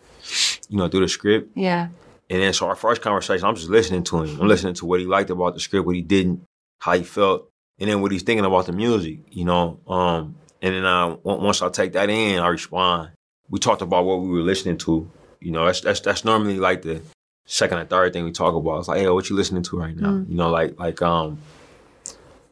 you 0.69 0.79
know, 0.79 0.87
through 0.89 1.01
the 1.01 1.09
script. 1.09 1.51
Yeah, 1.57 1.89
And 2.31 2.41
then 2.41 2.53
so 2.53 2.69
our 2.69 2.77
first 2.77 3.03
conversation, 3.03 3.45
I'm 3.45 3.57
just 3.57 3.69
listening 3.69 4.05
to 4.05 4.23
him. 4.23 4.41
I'm 4.41 4.47
listening 4.47 4.75
to 4.75 4.87
what 4.87 5.01
he 5.01 5.07
liked 5.07 5.31
about 5.31 5.55
the 5.55 5.61
script, 5.61 5.85
what 5.85 5.97
he 5.97 6.03
didn't, 6.03 6.45
how 6.79 6.93
he 6.93 7.03
felt, 7.03 7.49
and 7.81 7.91
then 7.91 8.01
what 8.01 8.13
he's 8.13 8.23
thinking 8.23 8.45
about 8.45 8.67
the 8.67 8.73
music. 8.73 9.19
You 9.33 9.47
know, 9.47 9.81
um, 9.89 10.37
and 10.63 10.75
then 10.75 10.87
uh, 10.87 11.17
once 11.25 11.61
I 11.61 11.69
take 11.69 11.93
that 11.93 12.09
in, 12.09 12.39
I 12.39 12.49
respond. 12.49 13.11
We 13.51 13.59
talked 13.59 13.83
about 13.83 14.07
what 14.07 14.21
we 14.21 14.29
were 14.31 14.41
listening 14.41 14.79
to. 14.79 15.11
You 15.41 15.51
know, 15.51 15.67
that's 15.67 15.83
that's 15.83 16.01
that's 16.01 16.25
normally 16.25 16.59
like 16.59 16.83
the 16.83 17.03
second 17.45 17.79
or 17.79 17.85
third 17.85 18.13
thing 18.13 18.25
we 18.25 18.33
talk 18.33 18.55
about. 18.55 18.79
It's 18.79 18.89
like, 18.89 19.01
hey, 19.01 19.09
what 19.11 19.29
you 19.29 19.37
listening 19.37 19.65
to 19.65 19.79
right 19.79 19.97
now? 19.97 20.25
You 20.27 20.37
know, 20.37 20.51
like 20.51 20.79
like 20.79 21.03
um, 21.03 21.41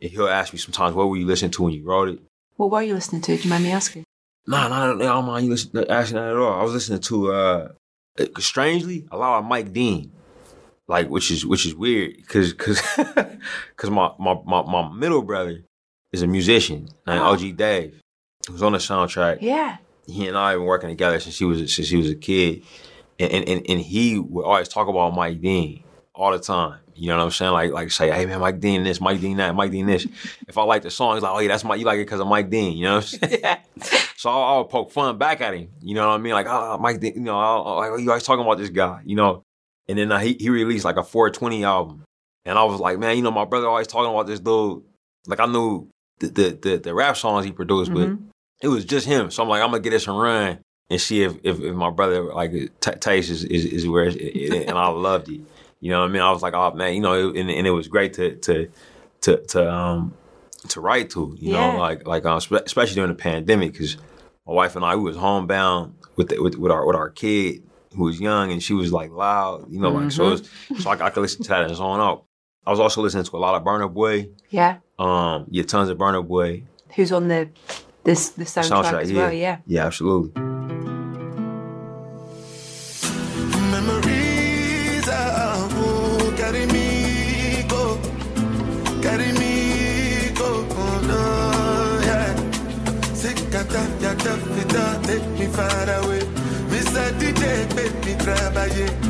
he'll 0.00 0.28
ask 0.28 0.52
me 0.52 0.58
sometimes, 0.58 0.94
what 0.94 1.08
were 1.08 1.16
you 1.16 1.26
listening 1.26 1.52
to 1.52 1.62
when 1.62 1.72
you 1.72 1.84
wrote 1.84 2.08
it? 2.08 2.20
what 2.60 2.70
were 2.70 2.82
you 2.82 2.92
listening 2.92 3.22
to? 3.22 3.34
Do 3.34 3.42
you 3.42 3.48
mind 3.48 3.64
me 3.64 3.72
asking? 3.72 4.04
Nah, 4.46 4.68
nah, 4.68 4.92
nah, 4.92 5.04
I 5.04 5.06
don't 5.06 5.24
mind 5.24 5.46
you 5.46 5.52
listen, 5.52 5.84
asking 5.88 6.16
that 6.16 6.30
at 6.30 6.36
all. 6.36 6.60
I 6.60 6.62
was 6.62 6.74
listening 6.74 7.00
to, 7.00 7.32
uh, 7.32 7.68
uh, 8.18 8.26
strangely, 8.38 9.06
a 9.10 9.16
lot 9.16 9.38
of 9.38 9.46
Mike 9.46 9.72
Dean, 9.72 10.12
like 10.86 11.08
which 11.08 11.30
is 11.30 11.46
which 11.46 11.64
is 11.64 11.74
weird 11.74 12.16
because 12.16 12.52
because 12.52 12.82
because 12.96 13.90
my, 13.90 14.12
my 14.18 14.36
my 14.44 14.62
my 14.62 14.92
middle 14.92 15.22
brother 15.22 15.62
is 16.12 16.22
a 16.22 16.26
musician 16.26 16.88
named 17.06 17.20
Oh. 17.20 17.32
OG 17.32 17.56
Dave, 17.56 18.00
who's 18.48 18.62
on 18.62 18.72
the 18.72 18.78
soundtrack. 18.78 19.38
Yeah, 19.40 19.76
He 20.06 20.26
and 20.26 20.36
I 20.36 20.50
have 20.50 20.60
been 20.60 20.66
working 20.66 20.88
together 20.88 21.20
since 21.20 21.38
he 21.38 21.44
was 21.44 21.72
since 21.74 21.88
he 21.88 21.96
was 21.96 22.10
a 22.10 22.16
kid, 22.16 22.62
and 23.18 23.32
and 23.32 23.48
and, 23.48 23.66
and 23.68 23.80
he 23.80 24.18
would 24.18 24.44
always 24.44 24.68
talk 24.68 24.88
about 24.88 25.14
Mike 25.14 25.40
Dean 25.40 25.84
all 26.14 26.32
the 26.32 26.38
time. 26.38 26.78
You 26.94 27.08
know 27.08 27.16
what 27.16 27.24
I'm 27.24 27.30
saying? 27.30 27.52
Like 27.52 27.72
like 27.72 27.90
say, 27.92 28.10
hey 28.10 28.26
man, 28.26 28.40
Mike 28.40 28.60
Dean 28.60 28.84
this, 28.84 29.00
Mike 29.00 29.20
Dean 29.20 29.36
that, 29.38 29.54
Mike 29.54 29.70
Dean 29.70 29.86
this. 29.86 30.06
if 30.48 30.58
I 30.58 30.62
like 30.64 30.82
the 30.82 30.90
song, 30.90 31.14
he's 31.16 31.22
like, 31.22 31.32
oh 31.32 31.38
yeah, 31.38 31.48
that's 31.48 31.64
my 31.64 31.74
you 31.76 31.84
like 31.86 31.96
it 31.96 32.04
because 32.06 32.20
of 32.20 32.26
Mike 32.26 32.50
Dean. 32.50 32.76
You 32.76 32.84
know 32.84 32.94
what 32.96 33.18
I'm 33.22 33.28
saying? 33.30 33.56
So 34.20 34.28
I'll, 34.28 34.42
I'll 34.42 34.64
poke 34.66 34.90
fun 34.92 35.16
back 35.16 35.40
at 35.40 35.54
him. 35.54 35.70
You 35.80 35.94
know 35.94 36.06
what 36.06 36.14
I 36.16 36.18
mean? 36.18 36.34
Like, 36.34 36.44
oh, 36.46 36.76
Mike, 36.76 37.00
Dean, 37.00 37.14
you 37.14 37.20
know, 37.20 37.38
I'll, 37.40 37.66
I'll, 37.66 37.98
you 37.98 38.10
always 38.10 38.22
talking 38.22 38.44
about 38.44 38.58
this 38.58 38.68
guy, 38.68 39.00
you 39.06 39.16
know? 39.16 39.44
And 39.88 39.96
then 39.96 40.12
uh, 40.12 40.18
he, 40.18 40.36
he 40.38 40.50
released 40.50 40.84
like 40.84 40.98
a 40.98 41.02
420 41.02 41.64
album. 41.64 42.04
And 42.44 42.58
I 42.58 42.64
was 42.64 42.80
like, 42.80 42.98
man, 42.98 43.16
you 43.16 43.22
know, 43.22 43.30
my 43.30 43.46
brother 43.46 43.66
always 43.66 43.86
talking 43.86 44.12
about 44.12 44.26
this 44.26 44.38
dude. 44.38 44.82
Like, 45.26 45.40
I 45.40 45.46
knew 45.46 45.88
the, 46.20 46.28
the, 46.28 46.58
the, 46.62 46.76
the 46.78 46.94
rap 46.94 47.16
songs 47.16 47.44
he 47.44 47.52
produced, 47.52 47.92
but 47.92 48.12
it 48.62 48.68
was 48.68 48.84
just 48.84 49.06
him. 49.06 49.30
So 49.30 49.42
I'm 49.42 49.48
like, 49.48 49.62
I'm 49.62 49.72
to 49.72 49.80
get 49.80 49.90
this 49.90 50.06
and 50.06 50.18
run 50.18 50.58
and 50.88 51.00
see 51.00 51.22
if, 51.22 51.34
if, 51.42 51.60
if 51.60 51.74
my 51.74 51.90
brother, 51.90 52.22
like, 52.24 52.52
t- 52.52 52.92
taste 53.00 53.30
is, 53.30 53.44
is, 53.44 53.64
is 53.64 53.88
where 53.88 54.04
it, 54.04 54.16
it- 54.16 54.68
and 54.68 54.78
I 54.78 54.88
loved 54.88 55.28
it. 55.28 55.40
You 55.80 55.90
know 55.90 56.00
what 56.00 56.10
I 56.10 56.12
mean? 56.12 56.22
I 56.22 56.30
was 56.30 56.42
like, 56.42 56.54
oh, 56.54 56.72
man, 56.74 56.94
you 56.94 57.00
know, 57.00 57.30
and, 57.30 57.50
and 57.50 57.66
it 57.66 57.70
was 57.70 57.88
great 57.88 58.12
to, 58.14 58.36
to, 58.36 58.70
to, 59.22 59.36
to, 59.38 59.72
um, 59.72 60.14
to 60.68 60.80
write 60.80 61.08
to, 61.10 61.34
you 61.40 61.52
Yeah. 61.52 61.72
know, 61.72 61.78
like, 61.78 62.06
like, 62.06 62.26
um, 62.26 62.38
spe- 62.40 62.64
especially 62.66 62.96
during 62.96 63.10
the 63.10 63.16
pandemic, 63.16 63.72
because 63.72 63.96
my 64.46 64.52
wife 64.52 64.76
and 64.76 64.84
I 64.84 64.96
we 64.96 65.04
was 65.04 65.16
homebound 65.16 65.94
with 66.16 66.28
the, 66.28 66.42
with 66.42 66.56
with 66.56 66.70
our 66.70 66.84
with 66.86 66.96
our 66.96 67.08
kid 67.08 67.62
who 67.96 68.04
was 68.04 68.20
young 68.20 68.52
and 68.52 68.62
she 68.62 68.74
was 68.74 68.92
like 68.92 69.10
loud, 69.10 69.70
you 69.72 69.78
know, 69.80 69.90
like 69.90 70.10
so. 70.12 70.26
It 70.26 70.30
was, 70.30 70.82
so 70.82 70.90
I, 70.90 71.06
I 71.06 71.10
could 71.10 71.20
listen 71.22 71.42
to 71.44 71.48
that 71.48 71.62
and 71.64 71.76
zone 71.76 71.98
out. 72.00 72.24
I 72.70 72.72
was 72.72 72.78
also 72.78 73.02
listening 73.02 73.24
to 73.24 73.36
a 73.36 73.38
lot 73.38 73.56
of 73.56 73.64
Burna 73.64 73.92
Boy, 73.92 74.28
yeah. 74.48 74.76
um, 74.96 75.46
yeah, 75.50 75.64
tons 75.64 75.88
of 75.88 75.98
Burna 75.98 76.24
Boy 76.24 76.62
Who's 76.94 77.10
on 77.10 77.26
the 77.26 77.48
this 78.04 78.28
the 78.28 78.44
soundtrack, 78.44 79.02
as 79.02 79.12
well? 79.12 79.32
Yeah. 79.32 79.56
yeah, 79.66 79.86
absolutely. 79.86 80.40
Memories 83.72 85.08
are 85.08 85.56
who 85.74 86.30
carry 86.36 86.66
me 86.66 87.64
go, 87.68 87.98
carry 89.02 89.32
me 89.32 90.30
go, 90.36 90.62
no, 91.10 92.00
yeah. 92.04 92.36
Sikata 93.20 93.82
yata 93.98 94.36
fita, 94.54 95.02
take 95.08 95.26
me 95.40 95.46
far 95.46 95.90
away. 96.04 96.20
Mr. 96.70 97.10
DJ, 97.18 97.74
make 97.74 97.96
me 98.06 98.14
grab 98.24 98.56
a 98.56 98.68
yeah. 98.78 99.09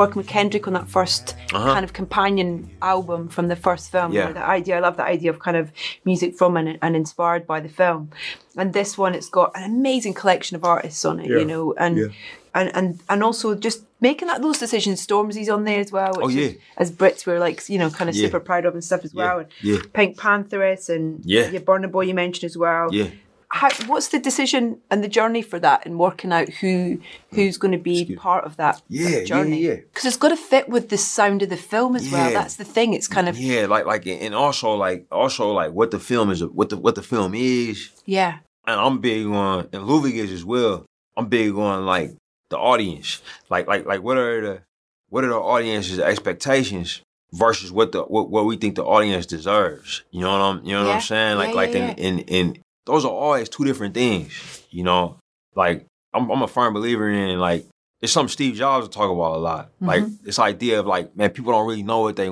working 0.00 0.16
with 0.22 0.26
Kendrick 0.36 0.66
on 0.68 0.72
that 0.78 0.86
1st 0.98 1.24
kind 1.50 1.84
of 1.86 1.92
companion 1.92 2.50
album 2.94 3.28
from 3.28 3.48
the 3.48 3.56
first 3.66 3.84
film. 3.92 4.10
Uh-huh. 4.12 4.28
Yeah. 4.28 4.32
The 4.32 4.44
idea, 4.58 4.76
I 4.78 4.80
love 4.80 4.96
that 4.96 5.06
idea 5.16 5.30
of 5.30 5.38
kind 5.38 5.56
of 5.56 5.70
music 6.04 6.30
from 6.38 6.56
and, 6.56 6.78
and 6.82 6.92
inspired 6.96 7.46
by 7.46 7.58
the 7.60 7.68
film. 7.68 8.10
And 8.56 8.72
this 8.72 8.98
one, 8.98 9.14
it's 9.18 9.28
got 9.28 9.48
an 9.56 9.64
amazing 9.64 10.14
collection 10.14 10.54
of 10.56 10.64
artists 10.64 11.04
on 11.04 11.20
it, 11.20 11.26
you 11.38 11.44
know, 11.44 11.74
and. 11.84 11.96
Yeah. 11.98 12.06
And, 12.52 12.68
and 12.74 12.88
and 13.08 13.22
also 13.22 13.54
just 13.54 13.84
making 14.00 14.26
that 14.26 14.42
those 14.42 14.58
decisions. 14.58 15.06
Stormzy's 15.06 15.48
on 15.48 15.62
there 15.62 15.78
as 15.78 15.92
well. 15.92 16.12
Which 16.16 16.26
Oh, 16.26 16.28
yeah. 16.30 16.46
is, 16.48 16.56
as 16.82 16.90
Brits 16.90 17.24
we're 17.24 17.38
like 17.46 17.58
you 17.68 17.78
know 17.78 17.90
kind 17.90 18.10
of 18.10 18.16
Yeah. 18.16 18.26
super 18.26 18.40
proud 18.40 18.64
of 18.66 18.74
and 18.74 18.82
stuff 18.82 19.04
as 19.04 19.14
Yeah. 19.14 19.22
well. 19.22 19.38
And 19.38 19.48
Yeah. 19.62 19.78
Pink 19.92 20.18
Pantheress 20.18 20.88
and 20.92 21.20
Yeah. 21.24 21.48
your 21.54 21.60
Burna 21.60 21.88
Boy 21.88 22.02
you 22.10 22.14
mentioned 22.24 22.48
as 22.50 22.56
well 22.58 22.88
Yeah. 22.92 23.10
How, 23.52 23.68
what's 23.86 24.08
the 24.08 24.18
decision 24.18 24.80
and 24.90 25.02
the 25.02 25.08
journey 25.08 25.42
for 25.42 25.58
that 25.58 25.84
and 25.84 25.98
working 25.98 26.32
out 26.32 26.48
who 26.48 27.00
who's 27.32 27.58
going 27.58 27.72
to 27.72 27.78
be 27.78 28.14
part 28.16 28.44
of 28.44 28.56
that 28.56 28.80
Yeah, 28.88 29.10
that 29.10 29.18
yeah, 29.18 29.24
journey 29.24 29.60
yeah. 29.60 29.74
because 29.76 30.04
it's 30.04 30.16
got 30.16 30.28
to 30.28 30.36
fit 30.36 30.68
with 30.68 30.88
the 30.88 30.96
sound 30.96 31.42
of 31.42 31.48
the 31.48 31.56
film 31.56 31.96
as 31.96 32.10
well 32.10 32.32
that's 32.32 32.56
the 32.56 32.64
thing 32.64 32.94
it's 32.94 33.08
kind 33.08 33.28
of 33.28 33.36
yeah, 33.36 33.62
Yeah, 33.62 33.66
like 33.66 33.86
like 33.86 34.06
and 34.06 34.34
also 34.34 34.74
like 34.74 35.06
also 35.10 35.52
like 35.52 35.72
what 35.72 35.90
the 35.90 35.98
film 35.98 36.30
is 36.30 36.44
what 36.44 36.68
the 36.70 36.76
what 36.76 36.94
the 36.94 37.02
film 37.02 37.34
is. 37.34 37.90
Yeah. 38.06 38.38
And 38.66 38.80
I'm 38.80 39.00
big 39.00 39.26
on 39.26 39.68
and 39.72 39.86
Ludwig 39.86 40.16
is 40.16 40.30
as 40.30 40.44
well. 40.44 40.86
I'm 41.16 41.26
big 41.26 41.54
on 41.56 41.86
like 41.86 42.16
the 42.50 42.58
audience. 42.58 43.20
Like 43.48 43.66
like 43.66 43.84
like 43.84 44.02
what 44.02 44.16
are 44.16 44.40
the 44.40 44.62
what 45.08 45.24
are 45.24 45.28
the 45.28 45.34
audience's 45.40 45.98
expectations 45.98 47.02
versus 47.32 47.72
what 47.72 47.90
the 47.92 48.02
what, 48.02 48.30
what 48.30 48.44
we 48.44 48.56
think 48.56 48.76
the 48.76 48.84
audience 48.84 49.26
deserves. 49.26 50.04
You 50.12 50.20
know 50.20 50.30
what 50.32 50.40
I'm 50.40 50.64
you 50.64 50.72
know 50.72 50.86
what 50.86 50.94
I'm 50.94 51.00
saying? 51.00 51.36
Like 51.36 51.48
Yeah, 51.50 51.54
like 51.54 51.74
yeah, 51.74 51.94
in, 51.96 52.18
in 52.18 52.18
in 52.20 52.62
those 52.90 53.04
are 53.04 53.10
always 53.10 53.48
two 53.48 53.64
different 53.64 53.94
things. 53.94 54.62
You 54.70 54.84
know? 54.84 55.18
Like 55.54 55.86
I'm 56.12 56.30
I'm 56.30 56.42
a 56.42 56.48
firm 56.48 56.74
believer 56.74 57.08
in 57.08 57.38
like 57.38 57.66
it's 58.00 58.12
something 58.12 58.30
Steve 58.32 58.54
Jobs 58.54 58.84
would 58.84 58.92
talk 58.92 59.10
about 59.10 59.36
a 59.36 59.38
lot. 59.38 59.70
Like 59.80 60.02
Mm-hmm. 60.04 60.24
this 60.24 60.38
idea 60.38 60.80
of 60.80 60.86
like, 60.86 61.14
man, 61.16 61.30
people 61.30 61.52
don't 61.52 61.66
really 61.66 61.82
know 61.82 62.00
what 62.00 62.16
they 62.16 62.28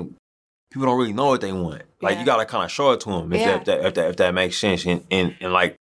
people 0.71 0.85
don't 0.87 0.97
really 0.97 1.13
know 1.13 1.27
what 1.27 1.41
they 1.41 1.51
want. 1.51 1.83
Like 2.01 2.13
Yeah. 2.13 2.19
you 2.21 2.25
gotta 2.25 2.45
kind 2.45 2.63
of 2.63 2.71
show 2.71 2.91
it 2.91 2.99
to 3.01 3.09
them 3.09 3.31
if, 3.33 3.39
Yeah. 3.41 3.57
that, 3.57 3.59
if 3.59 3.65
that 3.65 3.85
if 3.87 3.93
that 3.95 4.09
if 4.11 4.15
that 4.17 4.33
makes 4.33 4.57
sense. 4.57 4.85
And 4.85 5.03
and 5.11 5.35
and 5.41 5.51
like 5.53 5.75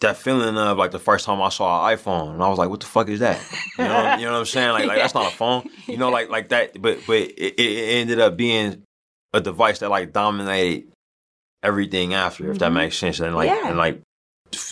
that 0.00 0.16
feeling 0.16 0.56
of 0.56 0.78
like 0.78 0.90
the 0.90 0.98
first 0.98 1.24
time 1.26 1.40
I 1.40 1.48
saw 1.48 1.88
an 1.88 1.96
iPhone 1.96 2.34
and 2.34 2.42
I 2.42 2.48
was 2.48 2.58
like, 2.58 2.68
what 2.68 2.80
the 2.80 2.86
fuck 2.86 3.08
is 3.08 3.20
that? 3.20 3.40
You 3.78 3.84
know, 3.84 4.16
you 4.16 4.24
know 4.26 4.32
what 4.32 4.38
I'm 4.40 4.44
saying? 4.46 4.72
Like 4.72 4.86
like 4.86 4.98
that's 4.98 5.14
not 5.14 5.32
a 5.32 5.36
phone. 5.42 5.68
You 5.86 5.96
know, 5.96 6.10
like 6.10 6.28
like 6.28 6.48
that. 6.50 6.80
But 6.80 7.00
but 7.06 7.16
it, 7.16 7.54
it 7.58 8.00
ended 8.00 8.18
up 8.20 8.36
being 8.36 8.82
a 9.32 9.40
device 9.40 9.78
that 9.78 9.90
like 9.90 10.12
dominated 10.12 10.88
everything 11.62 12.14
after, 12.14 12.50
if 12.50 12.58
that 12.58 12.70
Mhm. 12.70 12.74
makes 12.74 12.98
sense. 12.98 13.20
And 13.20 13.34
like 13.34 13.48
Yeah. 13.48 13.68
and 13.68 13.78
like 13.78 14.00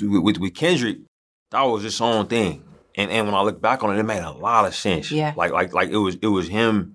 with, 0.03 0.23
with 0.23 0.39
with 0.39 0.55
Kendrick, 0.55 0.99
that 1.51 1.63
was 1.63 1.83
his 1.83 2.01
own 2.01 2.27
thing. 2.27 2.63
And 2.97 3.11
and 3.11 3.27
when 3.27 3.35
I 3.35 3.43
look 3.43 3.61
back 3.61 3.83
on 3.85 3.95
it, 3.95 3.99
it 4.01 4.03
made 4.05 4.23
a 4.23 4.33
lot 4.33 4.67
of 4.67 4.75
sense. 4.75 5.11
Yeah. 5.11 5.33
Like 5.37 5.53
like 5.53 5.73
like 5.73 5.91
it 5.91 5.97
was 5.97 6.17
it 6.21 6.27
was 6.27 6.49
him 6.49 6.95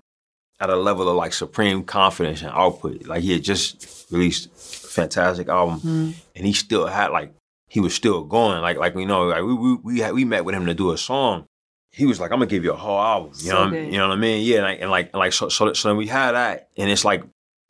at 0.60 0.70
a 0.70 0.76
level 0.76 1.08
of 1.08 1.16
like 1.16 1.32
supreme 1.32 1.84
confidence 1.84 2.42
and 2.42 2.50
output. 2.50 3.06
Like 3.06 3.22
he 3.22 3.32
had 3.32 3.42
just 3.42 4.06
released 4.10 4.46
a 4.46 4.88
fantastic 4.88 5.48
album 5.48 5.80
Mm. 5.80 6.14
and 6.34 6.46
he 6.46 6.52
still 6.52 6.86
had 6.86 7.08
like 7.10 7.32
he 7.68 7.80
was 7.80 7.94
still 7.94 8.24
going. 8.24 8.60
Like 8.62 8.76
like 8.78 8.94
you 8.94 9.06
know, 9.06 9.24
like 9.26 9.42
we 9.42 9.54
we 9.54 9.74
we, 9.82 9.98
had, 10.00 10.14
we 10.14 10.24
met 10.24 10.44
with 10.44 10.54
him 10.54 10.66
to 10.66 10.74
do 10.74 10.92
a 10.92 10.98
song. 10.98 11.44
He 11.92 12.04
was 12.04 12.20
like, 12.20 12.30
"I'm 12.30 12.38
gonna 12.38 12.46
give 12.50 12.62
you 12.62 12.72
a 12.72 12.76
whole 12.76 13.00
album." 13.00 13.30
You 13.36 13.50
So 13.50 13.54
know, 13.64 13.70
what. 13.70 13.74
I- 13.80 13.84
you 13.84 13.98
know 13.98 14.08
what 14.08 14.18
I 14.18 14.20
mean? 14.20 14.44
Yeah, 14.44 14.56
and 14.56 14.64
like 14.64 14.80
and 14.82 14.90
like, 14.90 15.06
and 15.14 15.18
like 15.18 15.32
so 15.32 15.48
so 15.48 15.72
so 15.72 15.88
then 15.88 15.96
we 15.96 16.06
had 16.06 16.32
that, 16.32 16.68
and 16.76 16.90
it's 16.90 17.04
like 17.06 17.24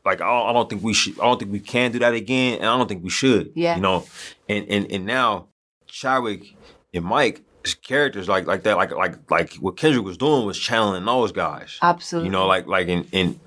like 0.06 0.20
I 0.22 0.52
don't, 0.52 0.70
think 0.70 0.82
we 0.82 0.94
should. 0.94 1.18
I 1.20 1.24
don't 1.24 1.38
think 1.38 1.52
we 1.52 1.60
can 1.60 1.92
do 1.92 1.98
that 1.98 2.14
again, 2.14 2.58
and 2.60 2.66
I 2.66 2.78
don't 2.78 2.88
think 2.88 3.04
we 3.04 3.10
should. 3.10 3.52
Yeah. 3.54 3.76
you 3.76 3.82
know, 3.82 4.06
and 4.48 4.66
and 4.68 4.90
and 4.90 5.04
now 5.06 5.48
Chadwick 5.86 6.56
and 6.94 7.04
Mike. 7.04 7.42
Characters 7.82 8.28
like 8.28 8.46
like 8.46 8.62
that 8.62 8.76
like 8.76 8.92
like 8.92 9.28
like 9.28 9.54
what 9.54 9.76
Kendrick 9.76 10.04
was 10.04 10.16
doing 10.16 10.46
was 10.46 10.56
channeling 10.56 11.04
those 11.04 11.32
guys. 11.32 11.78
Absolutely. 11.82 12.28
You 12.28 12.30
know, 12.32 12.46
like 12.46 12.68
like 12.68 12.86
in 12.86 13.08
in 13.10 13.40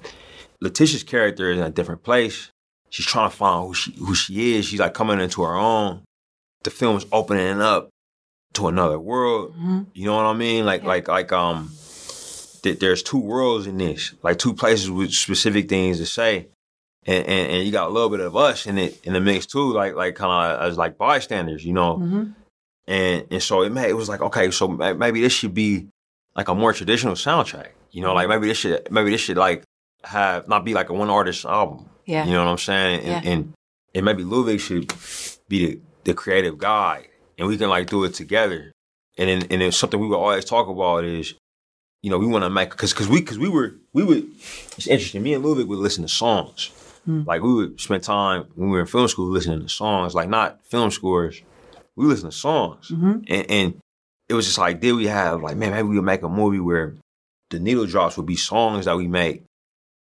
Letitia's 0.60 1.04
character 1.04 1.52
is 1.52 1.58
in 1.58 1.64
a 1.64 1.70
different 1.70 2.04
place. 2.04 2.52
She's 2.90 3.06
trying 3.06 3.30
to 3.30 3.36
find 3.38 3.66
who 3.66 3.74
she 3.74 3.94
who 3.94 4.14
she 4.14 4.56
is. 4.56 4.66
She's 4.66 4.82
like 4.82 4.94
coming 4.94 5.22
into 5.22 5.42
her 5.44 5.56
own. 5.56 6.04
The 6.66 6.70
film's 6.70 7.06
opening 7.14 7.62
up 7.62 7.92
to 8.56 8.68
another 8.68 9.00
world. 9.00 9.56
Mhm. 9.58 9.86
You 9.94 10.08
know 10.08 10.18
what 10.18 10.26
I 10.26 10.34
mean? 10.34 10.66
Like 10.66 10.82
Yeah. 10.82 10.88
like 10.90 11.08
like 11.08 11.32
um 11.32 11.72
th- 12.60 12.80
there's 12.80 13.04
two 13.04 13.18
worlds 13.20 13.68
in 13.68 13.78
this. 13.78 14.14
Like 14.24 14.38
two 14.40 14.54
places 14.54 14.90
with 14.92 15.12
specific 15.14 15.70
things 15.70 15.98
to 15.98 16.06
say. 16.06 16.48
And, 17.06 17.26
and, 17.28 17.52
and 17.52 17.66
you 17.66 17.72
got 17.72 17.88
a 17.90 17.94
little 17.94 18.10
bit 18.10 18.20
of 18.20 18.36
us 18.36 18.68
in 18.68 18.78
it 18.78 19.00
in 19.06 19.14
the 19.14 19.22
mix 19.22 19.46
too, 19.46 19.72
like 19.74 19.96
like 19.96 20.16
kind 20.16 20.32
of 20.54 20.62
as 20.70 20.78
like 20.78 20.98
bystanders, 20.98 21.64
you 21.66 21.74
know 21.74 21.98
Mhm. 21.98 22.34
and 22.88 23.26
and 23.32 23.42
so 23.42 23.62
it 23.62 23.72
made 23.72 23.90
it 23.90 23.94
was 23.94 24.10
like 24.10 24.22
okay, 24.22 24.52
so 24.52 24.68
maybe 24.68 25.22
this 25.22 25.34
should 25.34 25.54
be 25.54 25.88
like 26.36 26.50
a 26.50 26.56
more 26.56 26.74
traditional 26.74 27.16
soundtrack. 27.16 27.70
You 27.92 28.02
know, 28.02 28.14
like 28.14 28.28
maybe 28.28 28.48
this 28.48 28.58
should 28.58 28.92
maybe 28.92 29.12
this 29.12 29.22
should 29.22 29.38
like 29.38 29.64
have 30.04 30.48
not 30.48 30.66
be 30.66 30.74
like 30.74 30.90
a 30.90 30.94
one 30.94 31.10
artist 31.10 31.46
album. 31.46 31.90
Yeah. 32.06 32.26
You 32.26 32.34
know 32.34 32.44
what 32.46 32.52
I'm 32.52 32.58
saying? 32.58 33.00
And 33.06 33.24
Yeah. 33.26 33.32
and, 33.32 33.54
and 33.96 34.06
maybe 34.06 34.24
Ludwig 34.24 34.60
should 34.60 34.94
be 35.48 35.66
the, 35.66 35.80
the 36.04 36.14
creative 36.14 36.58
guy, 36.58 37.08
and 37.38 37.48
we 37.48 37.58
can 37.58 37.70
like 37.70 37.90
do 37.90 38.04
it 38.04 38.14
together. 38.14 38.72
And 39.18 39.30
then 39.30 39.48
and 39.52 39.62
then 39.62 39.72
something 39.72 40.00
we 40.00 40.08
would 40.08 40.18
always 40.18 40.46
talk 40.46 40.68
about 40.68 41.06
is, 41.06 41.34
you 42.02 42.10
know, 42.10 42.18
we 42.18 42.28
want 42.28 42.44
to 42.44 42.50
make 42.50 42.70
because 42.72 42.92
because 42.94 43.08
we 43.10 43.20
because 43.22 43.38
we 43.40 43.50
were 43.50 43.76
we 43.94 44.04
would 44.04 44.30
it's 44.78 44.88
interesting. 44.88 45.22
Me 45.24 45.34
and 45.34 45.44
Ludwig 45.46 45.68
would 45.68 45.80
listen 45.80 46.04
to 46.04 46.10
songs. 46.10 46.72
Hmm. 47.06 47.24
Like 47.26 47.42
we 47.42 47.54
would 47.54 47.80
spend 47.80 48.04
time 48.04 48.46
when 48.56 48.70
we 48.70 48.76
were 48.76 48.82
in 48.82 48.88
film 48.88 49.08
school 49.08 49.28
listening 49.30 49.62
to 49.62 49.70
songs, 49.70 50.14
like 50.16 50.30
not 50.30 50.66
film 50.66 50.92
scores. 50.92 51.42
We 51.96 52.06
listen 52.06 52.30
to 52.30 52.36
songs, 52.36 52.90
Mhm. 52.90 53.26
and, 53.28 53.52
and 53.52 53.74
it 54.30 54.34
was 54.34 54.46
just 54.46 54.58
like, 54.58 54.80
did 54.80 54.94
we 54.94 55.08
have 55.08 55.42
like, 55.42 55.58
man, 55.58 55.72
maybe 55.72 55.88
we 55.90 55.96
would 55.98 56.06
make 56.06 56.22
a 56.24 56.30
movie 56.30 56.60
where 56.60 56.96
the 57.50 57.60
needle 57.60 57.86
drops 57.86 58.16
would 58.16 58.26
be 58.28 58.36
songs 58.38 58.86
that 58.86 58.96
we 58.96 59.08
make 59.08 59.44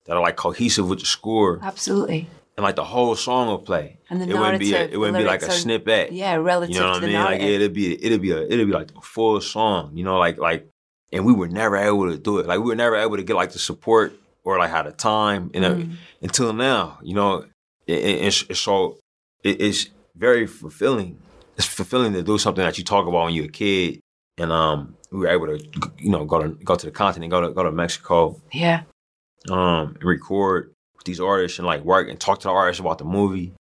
that 0.06 0.14
are 0.16 0.20
like 0.22 0.36
cohesive 0.36 0.88
with 0.88 1.00
the 1.00 1.06
score, 1.06 1.58
Absolutely. 1.62 2.28
and 2.56 2.62
like 2.62 2.76
the 2.76 2.84
whole 2.84 3.16
song 3.16 3.48
will 3.48 3.58
play. 3.58 3.96
And 4.08 4.20
the 4.20 4.28
it 4.28 4.38
wouldn't 4.38 4.60
be 4.60 4.70
a, 4.70 4.72
narrative, 4.74 4.94
it 4.94 4.96
wouldn't 4.98 5.18
be 5.18 5.24
like 5.24 5.42
a 5.42 5.50
snippet. 5.50 6.12
Yeah, 6.12 6.34
relative 6.36 6.74
you 6.76 6.80
know 6.80 6.90
what 6.90 7.02
I 7.02 7.06
mean? 7.06 7.14
Like 7.16 7.40
narrative. 7.40 7.60
it'd 7.62 7.72
be 7.72 8.04
it'd 8.06 8.22
be 8.22 8.30
a 8.30 8.42
it'd 8.42 8.66
be 8.66 8.72
like 8.72 8.90
a 8.96 9.00
full 9.00 9.40
song. 9.40 9.96
You 9.96 10.04
know, 10.04 10.18
like 10.18 10.38
like, 10.38 10.68
and 11.12 11.24
we 11.24 11.32
were 11.32 11.48
never 11.48 11.76
able 11.76 12.10
to 12.10 12.18
do 12.18 12.38
it. 12.38 12.46
Like 12.46 12.60
we 12.60 12.66
were 12.66 12.76
never 12.76 12.96
able 12.96 13.16
to 13.16 13.22
get 13.22 13.36
like 13.36 13.52
the 13.52 13.58
support 13.58 14.12
or 14.44 14.58
like 14.58 14.70
had 14.70 14.86
the 14.86 14.92
time 14.92 15.50
and 15.54 15.64
Mm. 15.64 15.96
until 16.22 16.52
now. 16.52 16.98
You 17.02 17.14
know, 17.14 17.44
it, 17.86 17.98
it- 17.98 18.24
it's, 18.26 18.44
it's 18.48 18.60
so 18.60 18.98
it, 19.42 19.60
it's 19.60 19.88
very 20.16 20.46
fulfilling. 20.46 21.18
It's 21.56 21.66
fulfilling 21.66 22.12
to 22.14 22.22
do 22.22 22.38
something 22.38 22.64
that 22.64 22.78
you 22.78 22.84
talk 22.84 23.06
about 23.06 23.24
when 23.24 23.34
you're 23.34 23.44
a 23.46 23.48
kid, 23.48 24.00
and 24.38 24.50
um, 24.52 24.96
we 25.12 25.18
were 25.18 25.28
able 25.28 25.46
to 25.48 25.58
you 25.98 26.10
know 26.10 26.24
go 26.24 26.40
to 26.42 26.48
go 26.64 26.74
to 26.76 26.86
the 26.86 26.92
continent, 26.92 27.30
go 27.30 27.40
to 27.42 27.50
go 27.52 27.62
to 27.62 27.72
Mexico, 27.72 28.40
yeah. 28.52 28.82
um, 29.50 29.94
and 29.96 30.04
record 30.04 30.72
with 30.96 31.04
these 31.04 31.20
artists 31.20 31.58
and 31.58 31.66
like 31.66 31.82
work 31.84 32.08
and 32.08 32.18
talk 32.20 32.40
to 32.40 32.48
the 32.48 32.52
artists 32.52 32.80
about 32.80 32.98
the 32.98 33.04
movie. 33.04 33.52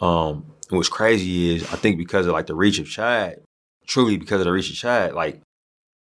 Um, 0.00 0.46
and 0.70 0.76
what's 0.76 0.88
crazy 0.88 1.54
is 1.56 1.62
I 1.72 1.76
think 1.76 1.96
because 1.98 2.26
of 2.26 2.32
like 2.32 2.46
the 2.46 2.54
reach 2.54 2.78
of 2.78 2.86
Chad, 2.88 3.40
truly 3.86 4.16
because 4.16 4.40
of 4.40 4.44
the 4.44 4.52
reach 4.52 4.70
of 4.70 4.76
Chad, 4.76 5.14
like 5.14 5.40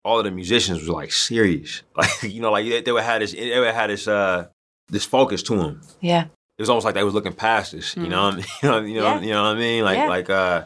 all 0.07 0.19
of 0.21 0.25
the 0.25 0.31
musicians 0.31 0.79
was 0.81 0.89
like 0.89 1.13
serious, 1.13 1.83
like 1.97 2.23
you 2.23 2.41
know, 2.41 2.53
like 2.53 2.65
they, 2.67 2.81
they 2.81 2.93
would 2.93 3.03
have 3.03 3.21
this, 3.21 3.33
they 3.33 3.59
would 3.61 3.75
have 3.75 3.89
this, 3.91 4.07
uh, 4.09 4.47
this 4.89 5.05
focus 5.05 5.43
to 5.45 5.57
them. 5.57 5.81
Yeah. 6.01 6.25
It 6.59 6.63
was 6.63 6.71
almost 6.71 6.85
like 6.87 6.95
they 6.95 7.05
was 7.05 7.13
looking 7.13 7.35
past 7.35 7.75
us, 7.75 7.97
you 7.97 8.09
know, 8.09 8.23
what 8.31 8.35
I 8.35 8.37
mean? 8.37 8.47
you 8.63 8.69
know, 8.71 8.79
you 8.81 8.95
know, 9.01 9.05
Yeah. 9.05 9.21
you 9.21 9.31
know 9.31 9.43
what 9.43 9.57
I 9.57 9.59
mean? 9.59 9.85
Like, 9.85 9.99
Yeah. 9.99 10.09
like, 10.09 10.31
uh, 10.31 10.65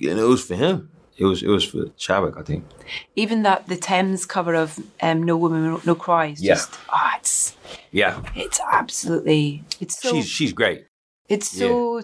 and 0.00 0.18
it 0.18 0.22
was 0.34 0.42
for 0.44 0.54
him. 0.54 0.88
It 1.16 1.24
was, 1.26 1.42
it 1.42 1.48
was 1.48 1.64
for 1.64 1.86
Chadwick, 1.96 2.36
I 2.36 2.42
think. 2.42 2.64
Even 3.14 3.42
that 3.42 3.66
the 3.68 3.76
Tems 3.76 4.24
cover 4.26 4.54
of 4.54 4.78
um, 5.02 5.22
No 5.22 5.36
Woman 5.36 5.78
No 5.84 5.94
Cries. 5.94 6.42
Yeah. 6.42 6.54
Just 6.54 6.72
oh, 6.92 7.10
it's 7.18 7.56
Yeah, 7.92 8.22
it's 8.34 8.60
absolutely 8.72 9.62
it's 9.80 10.00
so 10.00 10.10
she's 10.12 10.26
she's 10.28 10.52
great. 10.52 10.86
it's 11.28 11.48
so 11.50 12.02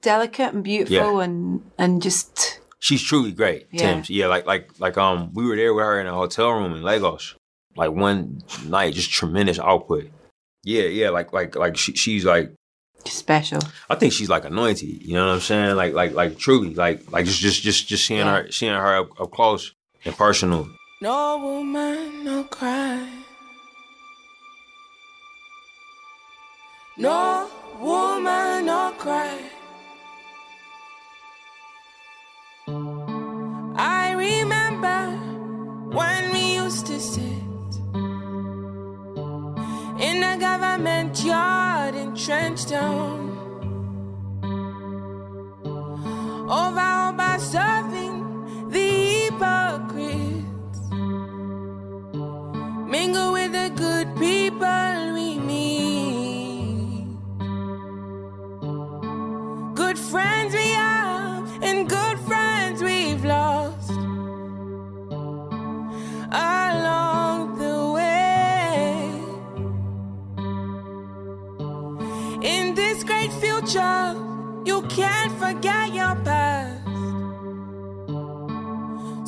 delicate 0.00 0.52
and 0.54 0.64
beautiful 0.64 1.20
and 1.20 1.62
and 1.78 2.00
just 2.02 2.60
She's 2.82 3.00
truly 3.00 3.30
great, 3.30 3.68
Yeah. 3.70 3.82
Tems. 3.82 4.10
Yeah, 4.10 4.26
like 4.26 4.44
like 4.44 4.68
like 4.80 4.98
um 4.98 5.30
we 5.34 5.46
were 5.46 5.54
there 5.54 5.72
with 5.72 5.84
her 5.84 6.00
in 6.00 6.08
a 6.08 6.12
hotel 6.12 6.50
room 6.50 6.74
in 6.74 6.82
Lagos. 6.82 7.36
Like 7.76 7.92
one 7.92 8.42
night, 8.66 8.94
just 8.94 9.10
tremendous 9.12 9.60
output. 9.60 10.10
Yeah, 10.64 10.82
yeah, 10.84 11.10
like 11.10 11.32
like 11.32 11.54
like 11.54 11.76
she, 11.76 11.92
she's 11.94 12.24
like 12.24 12.52
special. 13.06 13.60
I 13.88 13.94
think 13.94 14.12
she's 14.12 14.28
like 14.28 14.44
anointed. 14.44 14.88
You 15.06 15.14
know 15.14 15.26
what 15.28 15.34
I'm 15.34 15.40
saying? 15.40 15.76
Like 15.76 15.94
like 15.94 16.12
like 16.12 16.38
truly, 16.38 16.74
like 16.74 17.10
like 17.12 17.24
just 17.24 17.38
just 17.40 17.62
just 17.62 17.86
just 17.86 18.04
seeing 18.04 18.26
Yeah. 18.26 18.42
her 18.42 18.50
seeing 18.50 18.74
her 18.74 18.96
up, 18.96 19.20
up 19.20 19.30
close 19.30 19.72
and 20.04 20.16
personal. 20.16 20.68
No 21.00 21.38
woman, 21.38 22.24
no 22.24 22.42
cry. 22.44 23.08
No 26.98 27.48
woman, 27.80 28.66
no 28.66 28.92
cry. 28.98 29.38
Government 40.42 41.22
yard 41.22 41.94
in 41.94 42.10
Trenchtown. 42.14 43.30
Over 46.60 47.12
by 47.16 47.36
serving 47.38 48.16
the 48.68 48.88
hypocrites. 49.12 50.80
Mingle 52.94 53.32
with 53.34 53.52
the 53.52 53.70
good 53.84 54.08
people 54.16 55.14
we 55.14 55.38
meet. 55.38 57.06
Good 59.76 59.98
friends 60.10 60.54
we 60.54 60.68
have, 60.86 61.62
and 61.62 61.88
good 61.88 62.11
future, 73.76 74.14
you 74.66 74.82
can't 74.82 75.32
forget 75.38 75.94
your 75.94 76.14
past. 76.24 76.82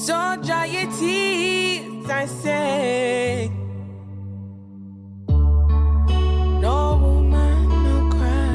So 0.07 0.37
dry 0.43 0.67
your 0.67 0.91
tears, 0.93 2.11
I 2.11 2.27
say. 2.27 3.51
No 6.61 6.99
woman, 7.01 7.69
no 7.85 8.11
cry. 8.11 8.55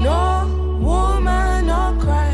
No 0.00 0.78
woman, 0.82 1.66
no 1.66 1.96
cry. 2.00 2.32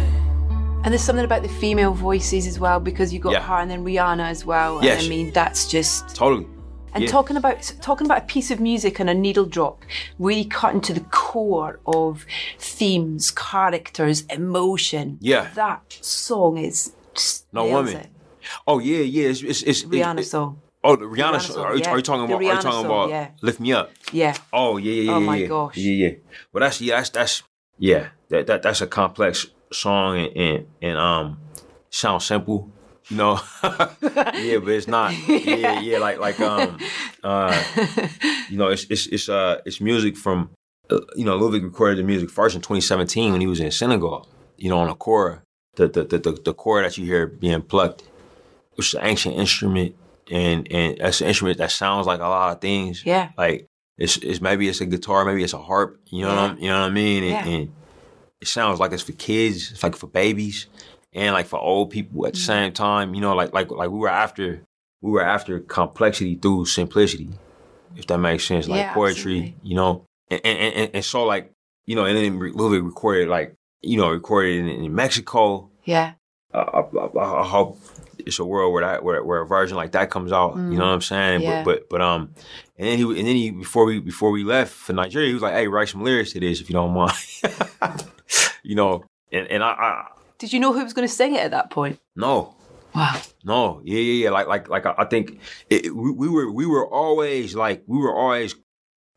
And 0.85 0.93
there's 0.93 1.03
something 1.03 1.25
about 1.25 1.43
the 1.43 1.49
female 1.49 1.93
voices 1.93 2.47
as 2.47 2.59
well 2.59 2.81
because 2.81 3.13
you 3.13 3.19
got 3.19 3.33
Yeah. 3.33 3.43
her 3.43 3.55
and 3.57 3.71
then 3.71 3.85
Rihanna 3.85 4.29
as 4.31 4.47
well. 4.47 4.77
And 4.79 4.85
Yes. 4.87 5.05
I 5.05 5.09
mean 5.09 5.31
that's 5.33 5.67
just 5.69 6.15
Totally. 6.15 6.47
And 6.95 7.05
Yeah. 7.05 7.11
talking 7.11 7.37
about 7.37 7.73
talking 7.81 8.07
about 8.07 8.19
a 8.19 8.27
piece 8.27 8.51
of 8.51 8.61
music 8.61 9.01
and 9.01 9.09
a 9.09 9.15
needle 9.15 9.47
drop, 9.47 9.83
really 10.19 10.45
cutting 10.45 10.81
to 10.83 10.93
the 10.93 11.01
core 11.11 11.81
of 11.87 12.27
themes, 12.59 13.31
characters, 13.31 14.23
emotion. 14.29 15.19
Yeah. 15.21 15.49
that 15.55 15.81
song 16.03 16.59
is 16.59 16.93
No 17.53 17.67
woman. 17.67 17.97
it. 17.97 18.09
Oh 18.67 18.79
yeah, 18.79 18.99
yeah. 18.99 19.29
It's 19.31 19.43
it's, 19.43 19.63
it's 19.63 19.83
Rihanna 19.85 20.21
it- 20.21 20.25
song. 20.27 20.61
Oh, 20.85 20.97
the 20.97 21.05
Rihanna, 21.05 21.35
Rihanna 21.37 21.41
song. 21.41 21.65
Are, 21.65 21.75
you, 21.77 21.81
yeah. 21.83 21.91
are 21.93 21.97
you 21.97 22.03
talking 22.03 22.25
about? 22.25 22.37
are 22.39 22.43
you 22.43 22.51
talking 22.55 22.73
song, 22.73 22.85
about? 22.87 23.09
yeah. 23.11 23.29
Lift 23.41 23.61
me 23.61 23.73
up. 23.73 23.93
Yeah, 24.13 24.35
Oh 24.53 24.79
yeah, 24.79 24.93
yeah, 24.93 25.03
yeah. 25.03 25.13
Oh, 25.17 25.21
my 25.21 25.37
yeah. 25.37 25.47
gosh. 25.47 25.77
Yeah, 25.77 25.93
yeah. 26.09 26.15
Well, 26.53 26.61
that's 26.63 26.81
yeah, 26.81 26.97
that's 26.97 27.11
that's 27.11 27.43
yeah. 27.79 28.09
That 28.31 28.47
that 28.49 28.63
that's 28.63 28.81
a 28.81 28.87
complex 28.89 29.47
song 29.73 30.19
and 30.19 30.37
and, 30.37 30.67
and 30.83 30.99
um 30.99 31.39
sounds 31.89 32.25
simple, 32.27 32.69
know. 33.11 33.41
yeah, 33.63 34.59
but 34.59 34.69
it's 34.69 34.89
not. 34.89 35.13
Yeah, 35.29 35.81
yeah. 35.81 35.99
Like 35.99 36.19
like 36.19 36.41
um 36.41 36.79
uh 37.23 37.63
you 38.49 38.57
know 38.57 38.69
it's 38.69 38.85
it's 38.85 39.07
it's 39.07 39.29
uh 39.29 39.61
it's 39.65 39.81
music 39.81 40.17
from 40.17 40.51
uh, 40.91 41.01
you 41.17 41.25
know 41.25 41.37
Ludwig 41.37 41.65
recorded 41.65 41.99
the 41.99 42.03
music 42.03 42.31
first 42.31 42.55
in 42.55 42.61
2017 42.61 43.33
when 43.33 43.41
he 43.41 43.47
was 43.47 43.61
in 43.61 43.71
Senegal. 43.71 44.29
You 44.57 44.71
know 44.71 44.79
on 44.79 44.89
a 44.89 44.95
kora, 44.95 45.43
the 45.77 45.89
the 45.89 46.05
the 46.05 46.19
the, 46.19 46.33
the 46.33 46.55
kora 46.55 46.83
that 46.85 46.97
you 46.99 47.05
hear 47.05 47.27
being 47.27 47.63
plucked, 47.63 48.03
which 48.75 48.89
is 48.89 48.95
an 48.95 49.07
ancient 49.07 49.37
instrument. 49.37 49.97
And 50.31 50.71
and 50.71 50.99
that's 50.99 51.21
an 51.21 51.27
instrument 51.29 51.59
that 51.59 51.73
sounds 51.73 52.07
like 52.07 52.21
a 52.21 52.29
lot 52.29 52.55
of 52.55 52.61
things 52.61 53.05
yeah. 53.05 53.31
like 53.37 53.67
it's 53.99 54.17
it's 54.19 54.41
maybe 54.41 54.69
it's 54.69 54.81
a 54.81 54.87
guitar, 54.87 55.25
maybe 55.25 55.43
it's 55.43 55.53
a 55.53 55.59
harp. 55.59 56.01
You 56.07 56.23
know 56.23 56.29
what 56.29 56.39
I'm, 56.39 56.59
you 56.59 56.69
know 56.69 56.81
what 56.81 56.87
I 56.87 56.91
mean? 56.91 57.25
And, 57.25 57.33
Yeah. 57.33 57.47
and 57.47 57.73
it 58.41 58.49
sounds 58.49 58.81
like 58.81 58.93
it's 58.93 59.03
for 59.03 59.13
kids, 59.13 59.73
it's 59.73 59.83
like 59.83 59.97
for 59.97 60.07
babies, 60.07 60.67
and 61.13 61.35
like 61.35 61.47
for 61.47 61.59
old 61.59 61.91
people 61.91 62.27
at 62.27 62.33
the 62.35 62.39
Mm-hmm. 62.39 62.47
same 62.47 62.73
time. 62.73 63.15
You 63.15 63.21
know, 63.21 63.35
like 63.35 63.53
like 63.53 63.71
like 63.71 63.91
we 63.91 63.99
were 63.99 64.09
after 64.09 64.63
we 65.01 65.11
were 65.11 65.23
after 65.25 65.59
complexity 65.61 66.37
through 66.37 66.67
simplicity, 66.67 67.31
if 67.97 68.07
that 68.07 68.19
makes 68.19 68.45
sense. 68.47 68.69
Like 68.69 68.79
Yeah, 68.81 68.95
poetry, 68.95 69.39
absolutely. 69.39 69.57
you 69.63 69.77
know, 69.77 70.05
and 70.31 70.41
and, 70.45 70.75
and 70.75 70.91
and 70.95 71.05
so 71.05 71.25
like 71.25 71.53
you 71.87 71.97
know, 71.97 72.05
and 72.05 72.17
then 72.17 72.39
Ludwig 72.55 72.83
recorded 72.85 73.29
like 73.29 73.55
you 73.83 73.97
know 73.97 74.11
recorded 74.11 74.59
in, 74.61 74.69
in 74.85 74.95
Mexico. 74.95 75.71
Yeah. 75.85 76.13
I, 76.55 76.59
I, 76.61 77.19
I 77.19 77.47
hope 77.47 77.79
it's 78.19 78.39
a 78.39 78.45
world 78.45 78.75
where 78.75 78.83
that 78.85 79.03
where, 79.03 79.25
where 79.25 79.41
a 79.41 79.47
version 79.47 79.75
like 79.77 79.93
that 79.93 80.11
comes 80.11 80.33
out. 80.33 80.55
You 80.57 80.77
know 80.77 80.85
what 80.85 80.93
I'm 80.93 81.01
saying? 81.01 81.41
Mm. 81.41 81.45
Yeah. 81.45 81.63
But 81.65 81.89
but 81.89 81.89
but 81.89 82.01
um, 82.03 82.35
and 82.77 82.89
then 82.89 82.99
he 82.99 83.05
and 83.05 83.27
then 83.27 83.37
he 83.37 83.51
before 83.51 83.87
we 83.87 84.01
before 84.01 84.31
we 84.31 84.45
left 84.45 84.71
for 84.73 84.93
Nigeria, 84.93 85.29
he 85.29 85.35
was 85.35 85.43
like, 85.43 85.55
"Hey, 85.55 85.67
write 85.67 85.89
some 85.89 86.05
lyrics 86.05 86.33
to 86.33 86.41
this 86.41 86.61
if 86.61 86.69
you 86.69 86.75
don't 86.75 86.93
mind." 86.93 87.17
you 88.63 88.75
know, 88.75 89.05
and 89.33 89.47
and 89.49 89.63
I, 89.63 89.69
I 89.69 90.07
Did 90.43 90.53
you 90.53 90.59
know 90.59 90.73
who 90.73 90.83
was 90.83 90.93
going 90.93 91.07
to 91.07 91.15
sing 91.15 91.37
it 91.37 91.41
at 91.41 91.53
that 91.53 91.71
point? 91.71 92.01
no 92.17 92.53
Wow. 92.97 93.23
no 93.45 93.81
yeah 93.85 93.99
yeah 93.99 94.25
yeah 94.25 94.31
like 94.31 94.49
like 94.49 94.69
like 94.69 94.85
I, 94.85 95.05
think 95.05 95.41
it, 95.71 95.95
we, 95.95 96.11
we 96.11 96.29
were 96.29 96.51
we 96.51 96.67
were 96.67 96.85
always 96.87 97.55
like 97.55 97.85
we 97.87 97.97
were 97.97 98.13
always 98.13 98.57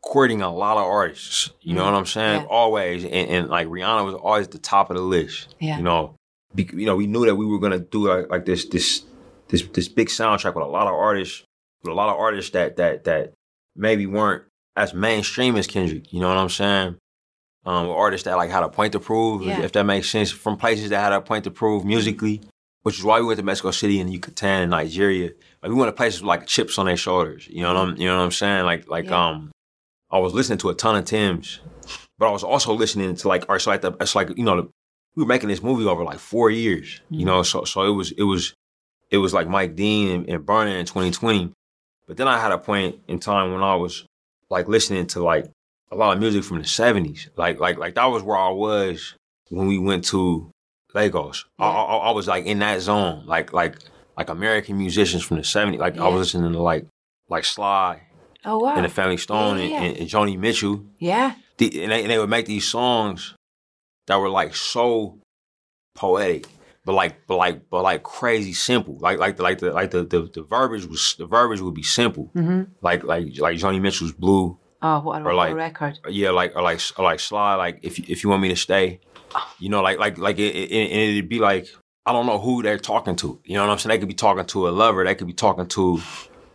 courting 0.04 0.44
a 0.44 0.54
lot 0.54 0.78
of 0.78 0.84
artists. 0.84 1.50
You 1.62 1.74
know 1.74 1.82
mm. 1.82 1.92
what 1.92 1.96
I'm 1.96 2.06
saying? 2.06 2.42
Yeah. 2.42 2.48
Always 2.48 3.04
and, 3.04 3.14
and 3.14 3.50
like 3.50 3.68
Rihanna 3.68 4.06
was 4.06 4.14
always 4.14 4.48
the 4.48 4.60
top 4.60 4.92
of 4.92 4.98
the 4.98 5.02
list. 5.02 5.56
Yeah. 5.60 5.78
You 5.78 5.84
know, 5.84 6.16
Be, 6.54 6.70
you 6.74 6.86
know 6.86 6.96
we 6.96 7.08
knew 7.08 7.26
that 7.26 7.36
we 7.36 7.48
were 7.48 7.60
gonna 7.60 7.80
do 7.80 8.08
like, 8.08 8.30
like 8.30 8.46
this 8.46 8.66
this 8.66 9.04
this 9.48 9.64
this 9.64 9.88
big 9.88 10.10
soundtrack 10.10 10.54
with 10.54 10.64
a 10.64 10.68
lot 10.68 10.86
of 10.86 10.94
artists 10.94 11.44
with 11.84 11.92
a 11.92 11.96
lot 11.96 12.10
of 12.10 12.20
artists 12.20 12.52
that 12.52 12.76
that 12.78 13.06
that 13.06 13.34
maybe 13.76 14.06
weren't 14.06 14.44
as 14.76 14.94
mainstream 14.94 15.56
as 15.56 15.68
Kendrick. 15.68 16.14
You 16.14 16.20
know 16.20 16.30
what 16.30 16.38
I'm 16.38 16.50
saying? 16.50 16.98
Um, 17.65 17.89
artists 17.89 18.25
that 18.25 18.36
like 18.38 18.51
had 18.51 18.62
a 18.63 18.69
point 18.69 18.93
to 18.93 18.99
prove, 18.99 19.41
if- 19.41 19.47
Yeah. 19.47 19.62
if 19.63 19.71
that 19.71 19.86
makes 19.86 20.10
sense, 20.10 20.30
from 20.32 20.56
places 20.56 20.89
that 20.91 20.99
had 20.99 21.13
a 21.13 21.21
point 21.21 21.45
to 21.45 21.51
prove 21.51 21.84
musically, 21.84 22.41
which 22.84 22.99
is 22.99 23.04
why 23.04 23.19
we 23.19 23.25
went 23.25 23.38
to 23.39 23.43
Mexico 23.43 23.71
City 23.71 23.99
and 23.99 24.12
Yucatan 24.13 24.62
and 24.63 24.71
Nigeria. 24.71 25.32
Like 25.63 25.71
we 25.71 25.73
went 25.73 25.88
to 25.88 25.93
places 25.97 26.21
with 26.21 26.28
like 26.28 26.45
chips 26.45 26.78
on 26.78 26.86
their 26.86 26.95
shoulders. 26.97 27.47
You 27.49 27.63
know 27.63 27.73
what 27.73 27.82
I'm 27.82 27.97
you 27.97 28.06
know 28.08 28.17
what 28.17 28.23
I'm 28.23 28.32
saying? 28.32 28.65
Like 28.65 28.88
like 28.88 29.06
Yeah. 29.06 29.28
um 29.30 29.51
I 30.12 30.19
was 30.19 30.34
listening 30.34 30.60
to 30.60 30.69
a 30.69 30.75
ton 30.75 30.95
of 30.95 31.06
Tems, 31.06 31.60
but 32.19 32.28
I 32.28 32.32
was 32.32 32.43
also 32.43 32.71
listening 32.73 33.15
to 33.15 33.28
like, 33.28 33.45
or 33.49 33.58
so 33.58 33.71
like 33.71 33.82
the, 33.82 33.91
it's 33.99 34.13
like 34.15 34.30
you 34.38 34.43
know, 34.43 34.56
the, 34.62 34.69
we 35.15 35.23
were 35.23 35.28
making 35.28 35.49
this 35.49 35.63
movie 35.63 35.86
over 35.86 36.04
like 36.04 36.19
four 36.19 36.51
years, 36.51 37.01
you 37.10 37.25
know, 37.25 37.41
so 37.41 37.63
so 37.63 37.82
it 37.84 37.89
was 37.95 38.12
it 38.12 38.23
was 38.23 38.54
it 39.10 39.17
was 39.17 39.34
like 39.34 39.47
Mike 39.47 39.75
Dean 39.75 40.10
and, 40.12 40.30
and 40.30 40.45
Burna 40.45 40.80
in 40.80 40.86
2020, 40.86 41.51
but 42.08 42.17
then 42.17 42.28
I 42.28 42.38
had 42.39 42.51
a 42.51 42.60
point 42.60 42.99
in 43.08 43.17
time 43.19 43.54
when 43.54 43.63
I 43.63 43.73
was 43.75 44.06
like 44.51 44.67
listening 44.67 45.08
to 45.08 45.23
like 45.23 45.49
a 45.91 45.95
lot 45.95 46.13
of 46.13 46.19
music 46.19 46.43
from 46.43 46.58
the 46.58 46.63
70s, 46.65 47.30
like 47.38 47.60
like 47.60 47.78
like 47.78 47.95
that 47.95 48.06
was 48.06 48.24
where 48.24 48.38
I 48.38 48.50
was 48.50 49.15
when 49.50 49.67
we 49.67 49.78
went 49.78 50.04
to 50.06 50.50
Lagos. 50.93 51.45
I, 51.60 51.65
I, 51.67 51.95
I 51.98 52.12
was 52.12 52.28
like 52.28 52.45
in 52.45 52.60
that 52.60 52.82
zone, 52.82 53.26
like 53.26 53.54
like 53.54 53.78
like 54.17 54.30
American 54.30 54.78
musicians 54.78 55.24
from 55.24 55.38
the 55.38 55.43
70s, 55.43 55.78
like 55.78 55.98
I 55.98 56.08
was 56.08 56.19
listening 56.34 56.54
to 56.54 56.62
like 56.62 56.86
like 57.30 57.45
Sly 57.45 58.02
Oh 58.45 58.60
wow. 58.60 58.76
and 58.76 58.86
the 58.86 58.89
Family 58.89 59.17
Stone 59.17 59.58
Yeah, 59.60 59.65
yeah, 59.65 59.82
and, 59.82 59.98
and, 59.98 60.08
Joni 60.10 60.38
Mitchell. 60.38 60.84
yeah. 61.00 61.36
The, 61.58 61.84
and, 61.84 61.91
they, 61.91 62.02
and 62.02 62.12
they 62.12 62.19
would 62.19 62.30
make 62.30 62.45
these 62.45 62.67
songs 62.67 63.34
that 64.08 64.17
were 64.17 64.30
like 64.30 64.56
so 64.56 65.17
poetic, 65.95 66.48
but 66.84 66.93
like 66.93 67.26
but 67.28 67.38
like 67.38 67.69
but 67.69 67.82
like 67.84 68.04
crazy 68.04 68.54
simple. 68.54 68.98
Like 69.00 69.19
like 69.19 69.38
the 69.38 69.43
like 69.43 69.60
the 69.60 69.71
like 69.71 69.91
the 69.91 70.04
the, 70.04 70.30
the 70.34 70.43
verbiage 70.43 70.86
was 70.86 71.15
the 71.17 71.26
verbiage 71.26 71.62
would 71.62 71.74
be 71.74 71.84
simple. 71.84 72.30
Mm-hmm. 72.36 72.63
Like 72.82 73.04
like 73.04 73.38
like 73.39 73.58
Joni 73.58 73.82
Mitchell's 73.82 74.12
Blue. 74.12 74.58
Oh, 74.88 75.00
what 75.06 75.21
a, 75.21 75.26
Or 75.26 75.34
like- 75.34 75.56
record. 75.56 76.00
Yeah, 76.10 76.30
like 76.32 76.56
or 76.56 76.62
like 76.62 76.80
or 76.98 77.04
like 77.04 77.19
Sly. 77.19 77.56
Like 77.56 77.80
if 77.82 77.98
you- 78.00 78.06
if 78.08 78.24
you 78.24 78.30
want 78.30 78.41
me 78.41 78.50
to 78.50 78.56
stay, 78.67 79.00
you 79.60 79.69
know, 79.69 79.82
like 79.82 79.98
like 80.00 80.17
like 80.17 80.38
it, 80.39 80.54
it, 80.56 80.71
it'd 80.71 81.30
be 81.30 81.39
like 81.39 81.67
I 82.06 82.12
don't 82.13 82.28
know 82.28 82.39
who 82.39 82.62
they're 82.62 82.78
talking 82.78 83.15
to. 83.17 83.39
You 83.45 83.56
know 83.56 83.63
what 83.65 83.71
I'm 83.74 83.80
saying? 83.80 83.91
They 83.93 84.00
could 84.00 84.08
be 84.08 84.13
talking 84.26 84.45
to 84.45 84.67
a 84.67 84.71
lover. 84.82 85.04
They 85.04 85.15
could 85.15 85.28
be 85.28 85.34
talking 85.45 85.67
to 85.78 86.00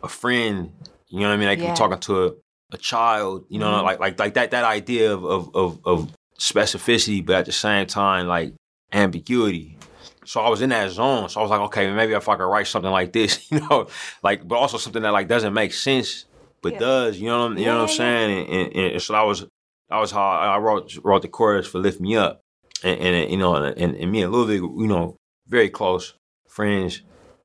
a 0.02 0.08
friend. 0.08 0.72
You 1.08 1.20
know 1.20 1.28
what 1.28 1.34
I 1.34 1.36
mean? 1.38 1.48
They 1.48 1.56
could 1.56 1.64
Yeah. 1.64 1.72
be 1.72 1.76
talking 1.84 1.98
to 1.98 2.14
a, 2.26 2.30
a 2.72 2.78
child. 2.78 3.46
You 3.48 3.58
know, 3.58 3.72
Mhm. 3.72 3.82
like 3.88 3.98
like 4.04 4.18
like 4.20 4.34
that 4.34 4.52
that 4.52 4.64
idea 4.64 5.12
of, 5.12 5.24
of 5.24 5.42
of 5.56 5.80
of 5.84 5.98
specificity, 6.38 7.24
but 7.24 7.36
at 7.36 7.46
the 7.46 7.52
same 7.52 7.86
time 7.86 8.26
like 8.28 8.54
ambiguity. 8.92 9.76
So 10.24 10.40
I 10.40 10.48
was 10.48 10.60
in 10.62 10.70
that 10.70 10.90
zone. 10.90 11.28
So 11.28 11.40
I 11.40 11.42
was 11.42 11.50
like, 11.50 11.60
okay, 11.68 11.90
maybe 11.92 12.12
if 12.12 12.28
I 12.28 12.36
could 12.36 12.44
write 12.44 12.66
something 12.68 12.90
like 12.92 13.12
this, 13.12 13.32
you 13.50 13.60
know, 13.60 13.88
like, 14.22 14.46
but 14.46 14.56
also 14.56 14.78
something 14.78 15.02
that 15.02 15.12
like 15.12 15.26
doesn't 15.28 15.52
make 15.54 15.72
sense, 15.72 16.26
but 16.62 16.72
Yeah. 16.74 16.78
does. 16.78 17.18
You 17.18 17.28
know 17.28 17.40
what 17.40 17.52
I'm, 17.52 17.58
you 17.58 17.64
know 17.66 17.76
what 17.76 17.82
I'm 17.82 17.88
Yeah, 17.88 17.94
saying? 17.94 18.48
And, 18.50 18.72
and, 18.76 18.92
and 18.92 19.02
so 19.02 19.12
that 19.14 19.22
was 19.22 19.46
that 19.88 19.98
was 19.98 20.10
how 20.10 20.22
I 20.22 20.58
wrote 20.58 20.96
wrote 21.02 21.22
the 21.22 21.28
chorus 21.28 21.66
for 21.66 21.78
"Lift 21.78 22.00
Me 22.00 22.16
Up," 22.16 22.40
and, 22.84 22.98
and 23.00 23.30
you 23.30 23.36
know, 23.38 23.54
and, 23.56 23.94
and 23.96 24.12
me 24.12 24.22
and 24.22 24.32
Ludwig, 24.32 24.60
you 24.60 24.86
know, 24.86 25.16
very 25.48 25.68
close 25.70 26.14
friends. 26.48 27.02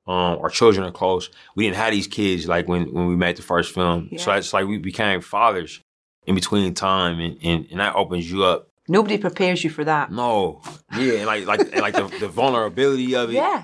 Um, 0.07 0.37
our 0.39 0.49
children 0.51 0.85
are 0.85 0.91
close. 0.91 1.31
We 1.55 1.63
didn't 1.65 1.77
have 1.77 1.91
these 1.91 2.05
kids 2.07 2.47
like 2.47 2.67
when 2.67 2.93
when 2.93 3.07
we 3.07 3.15
made 3.15 3.37
the 3.37 3.41
first 3.41 3.73
film, 3.73 4.09
so 4.17 4.31
it's 4.33 4.53
like 4.53 4.67
we 4.67 4.77
became 4.77 5.21
fathers 5.21 5.81
in 6.27 6.35
between 6.35 6.73
time, 6.75 7.19
and, 7.19 7.37
and 7.43 7.67
and 7.71 7.79
that 7.79 7.95
opens 7.95 8.29
you 8.29 8.43
up. 8.43 8.67
Nobody 8.87 9.17
prepares 9.17 9.63
you 9.63 9.71
for 9.71 9.83
that. 9.83 10.11
No, 10.11 10.61
yeah, 10.95 11.13
and 11.13 11.25
like 11.25 11.47
like 11.47 11.61
and 11.61 11.81
like 11.81 11.95
the, 11.95 12.07
the 12.19 12.27
vulnerability 12.27 13.15
of 13.15 13.31
it 13.31 13.33
Yeah. 13.33 13.63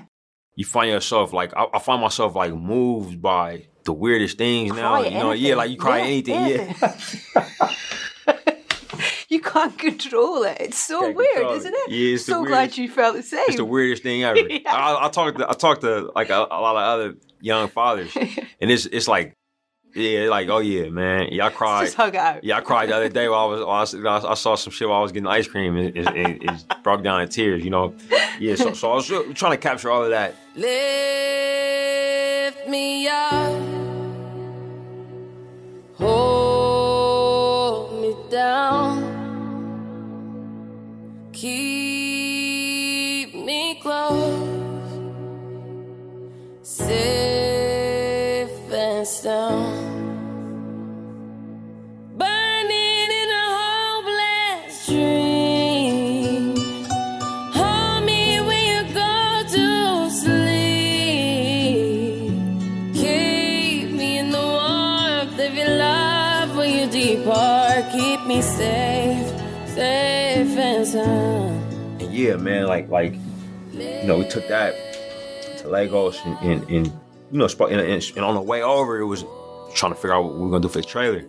You 0.54 0.64
find 0.64 0.90
yourself 0.90 1.32
like 1.32 1.52
I, 1.56 1.66
I 1.74 1.78
find 1.78 2.00
myself 2.00 2.34
like 2.34 2.52
moved 2.54 3.22
by 3.22 3.66
the 3.84 3.92
weirdest 3.92 4.38
things 4.38 4.72
now. 4.74 5.00
Cry 5.00 5.08
You 5.08 5.18
know, 5.18 5.32
yeah, 5.32 5.54
like 5.54 5.70
you 5.70 5.76
cry 5.76 5.98
Yeah, 5.98 6.04
anything. 6.04 6.46
Yeah. 6.46 7.70
you 9.28 9.40
can't 9.40 9.76
control 9.78 10.42
it. 10.44 10.58
It's 10.60 10.78
so 10.78 11.00
Can't 11.00 11.16
weird, 11.16 11.46
it. 11.46 11.56
isn't 11.56 11.74
it? 11.74 11.90
Yeah, 11.90 12.14
it's 12.14 12.26
so 12.26 12.44
glad 12.44 12.76
you 12.76 12.88
felt 12.88 13.16
the 13.16 13.22
same. 13.22 13.44
It's 13.48 13.56
the 13.56 13.64
weirdest 13.64 14.02
thing 14.02 14.24
ever. 14.24 14.38
Yeah. 14.52 14.74
I, 14.74 15.06
I 15.06 15.08
talked 15.08 15.38
to 15.38 15.48
I 15.48 15.54
talked 15.54 15.80
to 15.82 16.12
like 16.14 16.30
a, 16.30 16.36
a 16.50 16.60
lot 16.60 16.76
of 16.76 16.82
other 16.82 17.14
young 17.40 17.68
fathers, 17.68 18.14
and 18.60 18.70
it's 18.70 18.86
it's 18.86 19.08
like 19.08 19.34
yeah, 19.94 20.28
like 20.28 20.48
oh 20.48 20.58
yeah, 20.58 20.88
man, 20.90 21.28
y'all 21.32 21.50
cried. 21.50 21.84
Just 21.84 21.96
hug 21.96 22.14
out. 22.14 22.44
Yeah, 22.44 22.58
I 22.58 22.60
cried 22.60 22.90
the 22.90 22.96
other 22.96 23.08
day 23.08 23.28
while 23.28 23.48
I 23.48 23.80
was, 23.80 23.94
while 23.96 24.26
I, 24.26 24.30
I 24.30 24.34
saw 24.34 24.54
some 24.54 24.72
shit 24.72 24.88
while 24.88 24.98
I 24.98 25.02
was 25.02 25.12
getting 25.12 25.26
ice 25.26 25.46
cream. 25.48 25.76
It, 25.76 25.96
it, 25.96 26.06
it 26.42 26.64
broke 26.82 27.02
down 27.02 27.20
in 27.22 27.28
tears, 27.28 27.64
you 27.64 27.70
know. 27.70 27.94
Yeah, 28.38 28.54
so, 28.54 28.72
so 28.72 28.92
I 28.92 28.94
was 28.94 29.06
trying 29.06 29.52
to 29.52 29.58
capture 29.58 29.90
all 29.90 30.04
of 30.04 30.10
that. 30.10 30.34
Lift 30.54 30.68
me 32.68 33.08
up, 33.08 33.54
hold 35.94 38.02
me 38.02 38.14
down, 38.30 39.02
keep 41.32 41.81
yeah, 72.36 72.42
man, 72.42 72.66
like 72.66 72.88
like 72.88 73.14
you 73.72 74.04
know, 74.04 74.18
we 74.18 74.28
took 74.28 74.46
that 74.48 74.74
to 75.58 75.68
Lagos 75.68 76.18
and, 76.24 76.38
and, 76.40 76.70
and 76.70 76.86
you 77.30 77.38
know, 77.38 77.46
and, 77.66 77.80
and, 77.80 78.18
on 78.24 78.34
the 78.34 78.40
way 78.42 78.62
over, 78.62 78.98
it 79.00 79.06
was 79.06 79.24
trying 79.74 79.92
to 79.92 79.96
figure 79.96 80.14
out 80.14 80.24
what 80.24 80.34
we 80.34 80.40
were 80.42 80.50
gonna 80.50 80.60
do 80.62 80.68
for 80.68 80.80
the 80.80 80.86
trailer, 80.86 81.24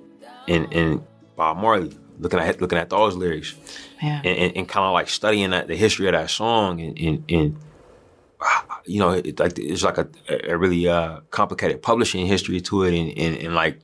and 0.48 0.72
and 0.74 1.04
Bob 1.36 1.58
Marley 1.58 1.92
looking 2.20 2.40
at 2.40 2.62
looking 2.62 2.78
at 2.78 2.90
those 2.90 3.16
lyrics, 3.16 3.56
Yeah. 4.02 4.18
and, 4.24 4.38
and, 4.38 4.58
and 4.58 4.70
kind 4.70 4.86
of 4.86 4.94
like 4.94 5.10
studying 5.10 5.52
that 5.52 5.68
the 5.68 5.76
history 5.76 6.08
of 6.08 6.14
that 6.14 6.30
song, 6.30 6.82
and 6.82 6.98
and, 7.00 7.24
and 7.30 7.58
you 8.86 9.00
know, 9.00 9.12
it, 9.12 9.40
like 9.40 9.58
it's 9.58 9.84
like 9.84 9.98
a, 9.98 10.08
a 10.50 10.58
really 10.58 10.88
uh, 10.88 11.22
complicated 11.32 11.82
publishing 11.82 12.26
history 12.26 12.60
to 12.62 12.84
it, 12.84 12.94
and, 12.94 13.18
and 13.18 13.38
and 13.38 13.56
like 13.56 13.80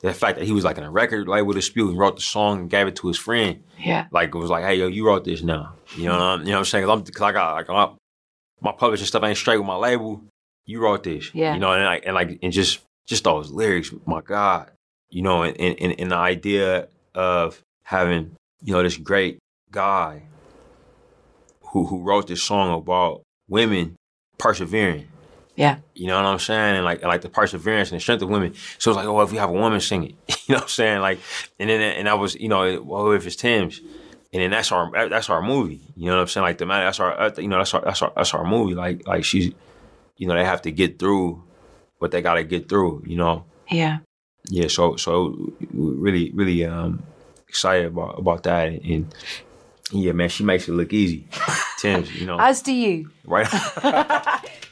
the 0.00 0.12
fact 0.12 0.36
that 0.38 0.44
he 0.44 0.52
was 0.52 0.64
like 0.64 0.78
in 0.78 0.84
a 0.84 0.90
record 0.90 1.28
label 1.28 1.52
dispute 1.52 1.88
and 1.88 1.96
wrote 1.98 2.16
the 2.16 2.22
song 2.22 2.58
and 2.62 2.70
gave 2.70 2.88
it 2.88 2.96
to 2.96 3.06
his 3.06 3.16
friend 3.16 3.62
Yeah. 3.78 4.06
like 4.10 4.34
it 4.34 4.38
was 4.38 4.50
like, 4.50 4.64
hey 4.64 4.74
yo, 4.74 4.88
you 4.88 5.06
wrote 5.06 5.24
this 5.24 5.42
now. 5.42 5.74
You 5.96 6.06
know, 6.06 6.12
what 6.12 6.20
I'm, 6.20 6.40
you 6.40 6.46
know 6.46 6.52
what 6.52 6.58
I'm 6.58 6.64
saying? 6.64 6.86
Cause, 6.86 6.98
I'm, 6.98 7.04
cause 7.04 7.22
I 7.22 7.32
got 7.32 7.54
like 7.54 7.68
my, 7.68 7.90
my 8.60 8.72
publishing 8.72 9.06
stuff 9.06 9.22
ain't 9.24 9.36
straight 9.36 9.58
with 9.58 9.66
my 9.66 9.76
label. 9.76 10.22
You 10.64 10.80
wrote 10.80 11.02
this. 11.02 11.34
Yeah. 11.34 11.54
You 11.54 11.60
know, 11.60 11.72
and 11.72 11.84
like 11.84 12.04
and 12.06 12.14
like 12.14 12.38
and 12.42 12.52
just 12.52 12.80
just 13.06 13.24
those 13.24 13.50
lyrics, 13.50 13.92
my 14.06 14.20
God. 14.20 14.70
You 15.10 15.22
know, 15.22 15.42
and 15.42 15.58
and, 15.60 16.00
and, 16.00 16.10
the 16.10 16.16
idea 16.16 16.88
of 17.14 17.60
having 17.84 18.36
you 18.62 18.72
know 18.72 18.82
this 18.82 18.96
great 18.96 19.38
guy 19.70 20.22
who 21.66 21.86
who 21.86 22.00
wrote 22.02 22.28
this 22.28 22.42
song 22.42 22.78
about 22.78 23.22
women 23.48 23.96
persevering 24.38 25.08
Yeah. 25.56 25.78
You 25.94 26.06
know 26.06 26.16
what 26.16 26.24
I'm 26.24 26.38
saying? 26.38 26.76
And 26.76 26.84
like 26.84 27.00
and 27.00 27.08
like 27.08 27.20
the 27.20 27.28
perseverance 27.28 27.90
and 27.90 27.98
the 27.98 28.00
strength 28.00 28.22
of 28.22 28.30
women. 28.30 28.54
So 28.78 28.90
it's 28.90 28.96
like, 28.96 29.06
oh, 29.06 29.20
if 29.20 29.32
we 29.32 29.38
have 29.38 29.50
a 29.50 29.52
woman 29.52 29.80
sing 29.80 30.04
it, 30.04 30.14
you 30.46 30.54
know 30.54 30.56
what 30.56 30.62
I'm 30.62 30.68
saying? 30.68 31.00
Like, 31.00 31.18
and 31.58 31.68
then 31.68 31.80
and 31.80 32.08
I 32.08 32.14
was, 32.14 32.34
you 32.36 32.48
know, 32.48 32.80
well, 32.82 33.12
if 33.12 33.26
it's 33.26 33.36
Tems, 33.36 33.80
and 34.32 34.42
then 34.42 34.50
that's 34.50 34.72
our 34.72 34.90
that's 35.08 35.28
our 35.28 35.42
movie. 35.42 35.80
You 35.96 36.06
know 36.06 36.16
what 36.16 36.22
I'm 36.22 36.28
saying? 36.28 36.44
Like 36.44 36.58
the 36.58 36.66
man, 36.66 36.84
that's 36.84 37.00
our, 37.00 37.20
uh, 37.20 37.32
you 37.36 37.48
know, 37.48 37.58
that's 37.58 37.74
our 37.74 37.82
that's 37.82 38.02
our 38.02 38.12
that's 38.16 38.34
our 38.34 38.44
movie. 38.44 38.74
Like 38.74 39.06
like 39.06 39.24
she's, 39.24 39.52
you 40.16 40.26
know, 40.26 40.34
they 40.34 40.44
have 40.44 40.62
to 40.62 40.70
get 40.70 40.98
through 40.98 41.42
what 41.98 42.10
they 42.10 42.22
got 42.22 42.34
to 42.34 42.44
get 42.44 42.68
through. 42.68 43.04
You 43.06 43.16
know. 43.16 43.44
Yeah. 43.70 43.98
Yeah. 44.48 44.68
So 44.68 44.96
so 44.96 45.52
really 45.72 46.30
really 46.32 46.64
um 46.64 47.02
excited 47.48 47.86
about 47.86 48.18
about 48.18 48.42
that 48.44 48.68
and. 48.68 49.14
Yeah, 49.94 50.12
man, 50.12 50.30
she 50.30 50.42
makes 50.42 50.66
it 50.68 50.72
look 50.72 50.90
easy. 50.94 51.28
Tems, 51.78 52.18
you 52.18 52.26
know. 52.26 52.38
As 52.40 52.62
do 52.62 52.72
you. 52.72 53.10
Right. 53.26 53.46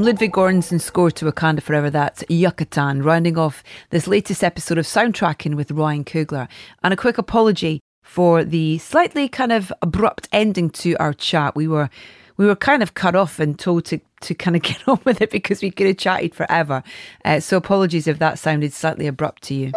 From 0.00 0.06
Ludwig 0.06 0.32
Göransson's 0.32 0.82
score 0.82 1.10
to 1.10 1.26
Wakanda 1.26 1.62
Forever, 1.62 1.90
that's 1.90 2.24
Yucatan, 2.30 3.02
rounding 3.02 3.36
off 3.36 3.62
this 3.90 4.06
latest 4.06 4.42
episode 4.42 4.78
of 4.78 4.86
Soundtracking 4.86 5.56
with 5.56 5.70
Ryan 5.70 6.06
Coogler. 6.06 6.48
And 6.82 6.94
a 6.94 6.96
quick 6.96 7.18
apology 7.18 7.80
for 8.02 8.42
the 8.42 8.78
slightly 8.78 9.28
kind 9.28 9.52
of 9.52 9.70
abrupt 9.82 10.26
ending 10.32 10.70
to 10.70 10.96
our 10.96 11.12
chat. 11.12 11.54
We 11.54 11.68
were 11.68 11.90
we 12.38 12.46
were 12.46 12.56
kind 12.56 12.82
of 12.82 12.94
cut 12.94 13.14
off 13.14 13.38
and 13.38 13.58
told 13.58 13.84
to, 13.84 14.00
to 14.22 14.34
kind 14.34 14.56
of 14.56 14.62
get 14.62 14.88
on 14.88 15.00
with 15.04 15.20
it 15.20 15.30
because 15.30 15.60
we 15.60 15.70
could 15.70 15.88
have 15.88 15.98
chatted 15.98 16.34
forever. 16.34 16.82
Uh, 17.22 17.40
so 17.40 17.58
apologies 17.58 18.06
if 18.06 18.18
that 18.20 18.38
sounded 18.38 18.72
slightly 18.72 19.06
abrupt 19.06 19.42
to 19.42 19.54
you. 19.54 19.72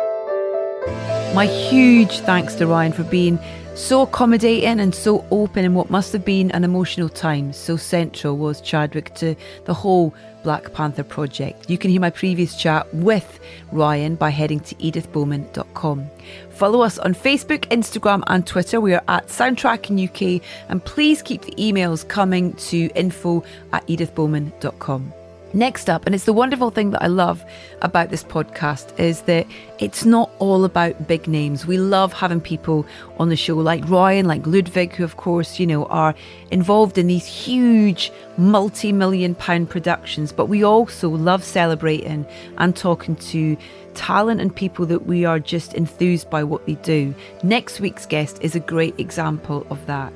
My 1.36 1.48
huge 1.48 2.20
thanks 2.20 2.56
to 2.56 2.66
Ryan 2.66 2.94
for 2.94 3.04
being 3.04 3.40
so 3.76 4.02
accommodating 4.02 4.80
and 4.80 4.94
so 4.94 5.26
open 5.32 5.66
in 5.66 5.74
what 5.74 5.90
must 5.90 6.14
have 6.14 6.24
been 6.24 6.52
an 6.52 6.64
emotional 6.64 7.10
time. 7.10 7.54
So 7.54 7.76
central 7.76 8.38
was 8.38 8.62
Chadwick 8.62 9.14
to 9.16 9.36
the 9.66 9.74
whole 9.74 10.14
Black 10.44 10.74
Panther 10.74 11.04
project. 11.04 11.70
You 11.70 11.78
can 11.78 11.90
hear 11.90 12.02
my 12.02 12.10
previous 12.10 12.56
chat 12.56 12.94
with 12.94 13.40
Ryan 13.72 14.16
by 14.16 14.30
heading 14.30 14.60
to 14.62 14.76
edithbowman.com. 14.76 16.08
Follow 16.52 16.82
us 16.82 17.00
on 17.00 17.16
Facebook, 17.16 17.62
Instagram, 17.70 18.24
and 18.28 18.46
Twitter. 18.46 18.80
We 18.80 18.94
are 18.94 19.04
at 19.08 19.28
Soundtracking 19.28 20.04
UK, 20.08 20.44
and 20.70 20.84
please 20.84 21.22
keep 21.22 21.42
the 21.42 21.54
emails 21.54 22.08
coming 22.08 22.54
to 22.54 22.90
info 22.96 23.44
at 23.72 23.88
edithbowman.com. 23.88 25.14
Next 25.56 25.88
up, 25.88 26.08
and 26.08 26.16
it's 26.16 26.24
the 26.24 26.34
wonderful 26.34 26.72
thing 26.72 26.89
that 26.92 27.04
I 27.04 27.08
love 27.08 27.46
about 27.84 28.10
this 28.10 28.24
podcast 28.24 29.00
is 29.00 29.22
that 29.22 29.46
it's 29.78 30.04
not 30.04 30.32
all 30.39 30.66
about 30.66 31.08
big 31.08 31.28
names. 31.28 31.68
We 31.68 31.78
love 31.78 32.12
having 32.12 32.42
people 32.42 32.88
on 33.20 33.30
the 33.30 33.36
show 33.36 33.56
like 33.58 33.88
Ryan, 33.88 34.26
like 34.26 34.48
Ludwig, 34.48 34.94
who, 34.94 35.04
of 35.04 35.18
course, 35.18 35.60
you 35.60 35.68
know, 35.68 35.86
are 35.86 36.16
involved 36.50 36.98
in 36.98 37.06
these 37.06 37.28
huge 37.28 38.12
multi 38.36 38.92
million 38.92 39.36
pound 39.36 39.70
productions. 39.70 40.32
But 40.32 40.48
we 40.48 40.63
also 40.63 41.10
love 41.10 41.44
celebrating 41.44 42.26
and 42.58 42.76
talking 42.76 43.16
to 43.18 43.56
talent 43.94 44.42
and 44.42 44.56
people 44.56 44.88
that 44.88 45.06
we 45.06 45.24
are 45.24 45.39
just 45.39 45.76
enthused 45.76 46.32
by 46.32 46.44
what 46.44 46.66
they 46.66 46.76
do. 46.76 47.13
Next 47.44 47.80
week's 47.80 48.08
guest 48.08 48.39
is 48.42 48.56
a 48.56 48.60
great 48.60 49.00
example 49.00 49.68
of 49.70 49.86
that. 49.86 50.12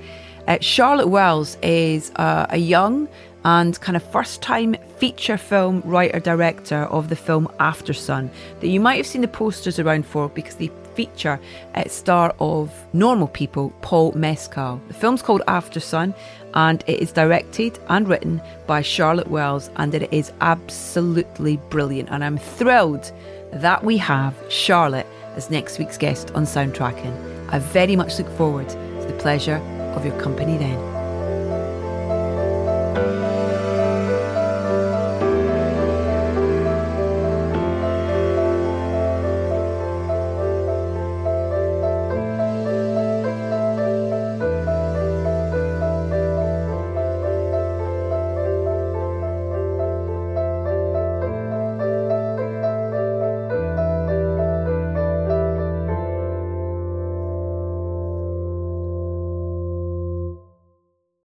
Uh, 0.48 0.58
Charlotte 0.62 1.10
Wells 1.10 1.58
is 1.62 2.12
uh, 2.16 2.48
a 2.50 2.58
young 2.58 3.08
and 3.48 3.80
kind 3.80 3.96
of 3.96 4.04
first 4.12 4.42
time 4.42 4.76
feature 4.98 5.38
film 5.38 5.82
writer 5.86 6.20
director 6.20 6.84
of 6.98 7.08
the 7.08 7.16
film 7.16 7.48
Aftersun 7.62 8.30
that 8.60 8.68
you 8.68 8.82
might 8.82 8.98
have 8.98 9.08
seen 9.08 9.22
the 9.22 9.28
posters 9.28 9.80
around 9.80 10.06
for 10.06 10.28
because 10.28 10.56
they 10.56 10.70
feature 10.96 11.40
a 11.76 11.88
star 11.88 12.36
of 12.40 12.74
normal 12.92 13.30
people, 13.30 13.72
Paul 13.82 14.12
Mescal. 14.14 14.82
The 14.90 14.94
film's 14.94 15.22
called 15.22 15.44
Aftersun 15.48 16.14
and 16.56 16.84
it 16.88 17.00
is 17.00 17.14
directed 17.14 17.80
and 17.88 18.06
written 18.10 18.42
by 18.66 18.82
Charlotte 18.82 19.30
Wells 19.30 19.70
and 19.78 19.96
it 19.96 20.12
is 20.12 20.34
absolutely 20.42 21.56
brilliant. 21.70 22.10
And 22.10 22.26
I'm 22.26 22.38
thrilled 22.38 23.14
that 23.54 23.82
we 23.82 23.96
have 23.96 24.36
Charlotte 24.50 25.08
as 25.38 25.50
next 25.50 25.80
week's 25.80 25.98
guest 25.98 26.32
on 26.32 26.44
Soundtracking. 26.44 27.16
I 27.50 27.60
very 27.60 27.96
much 27.96 28.20
look 28.20 28.30
forward 28.32 28.68
to 28.68 29.08
the 29.08 29.18
pleasure 29.20 29.58
of 29.96 30.06
your 30.06 30.20
company 30.20 30.58
then. 30.58 30.97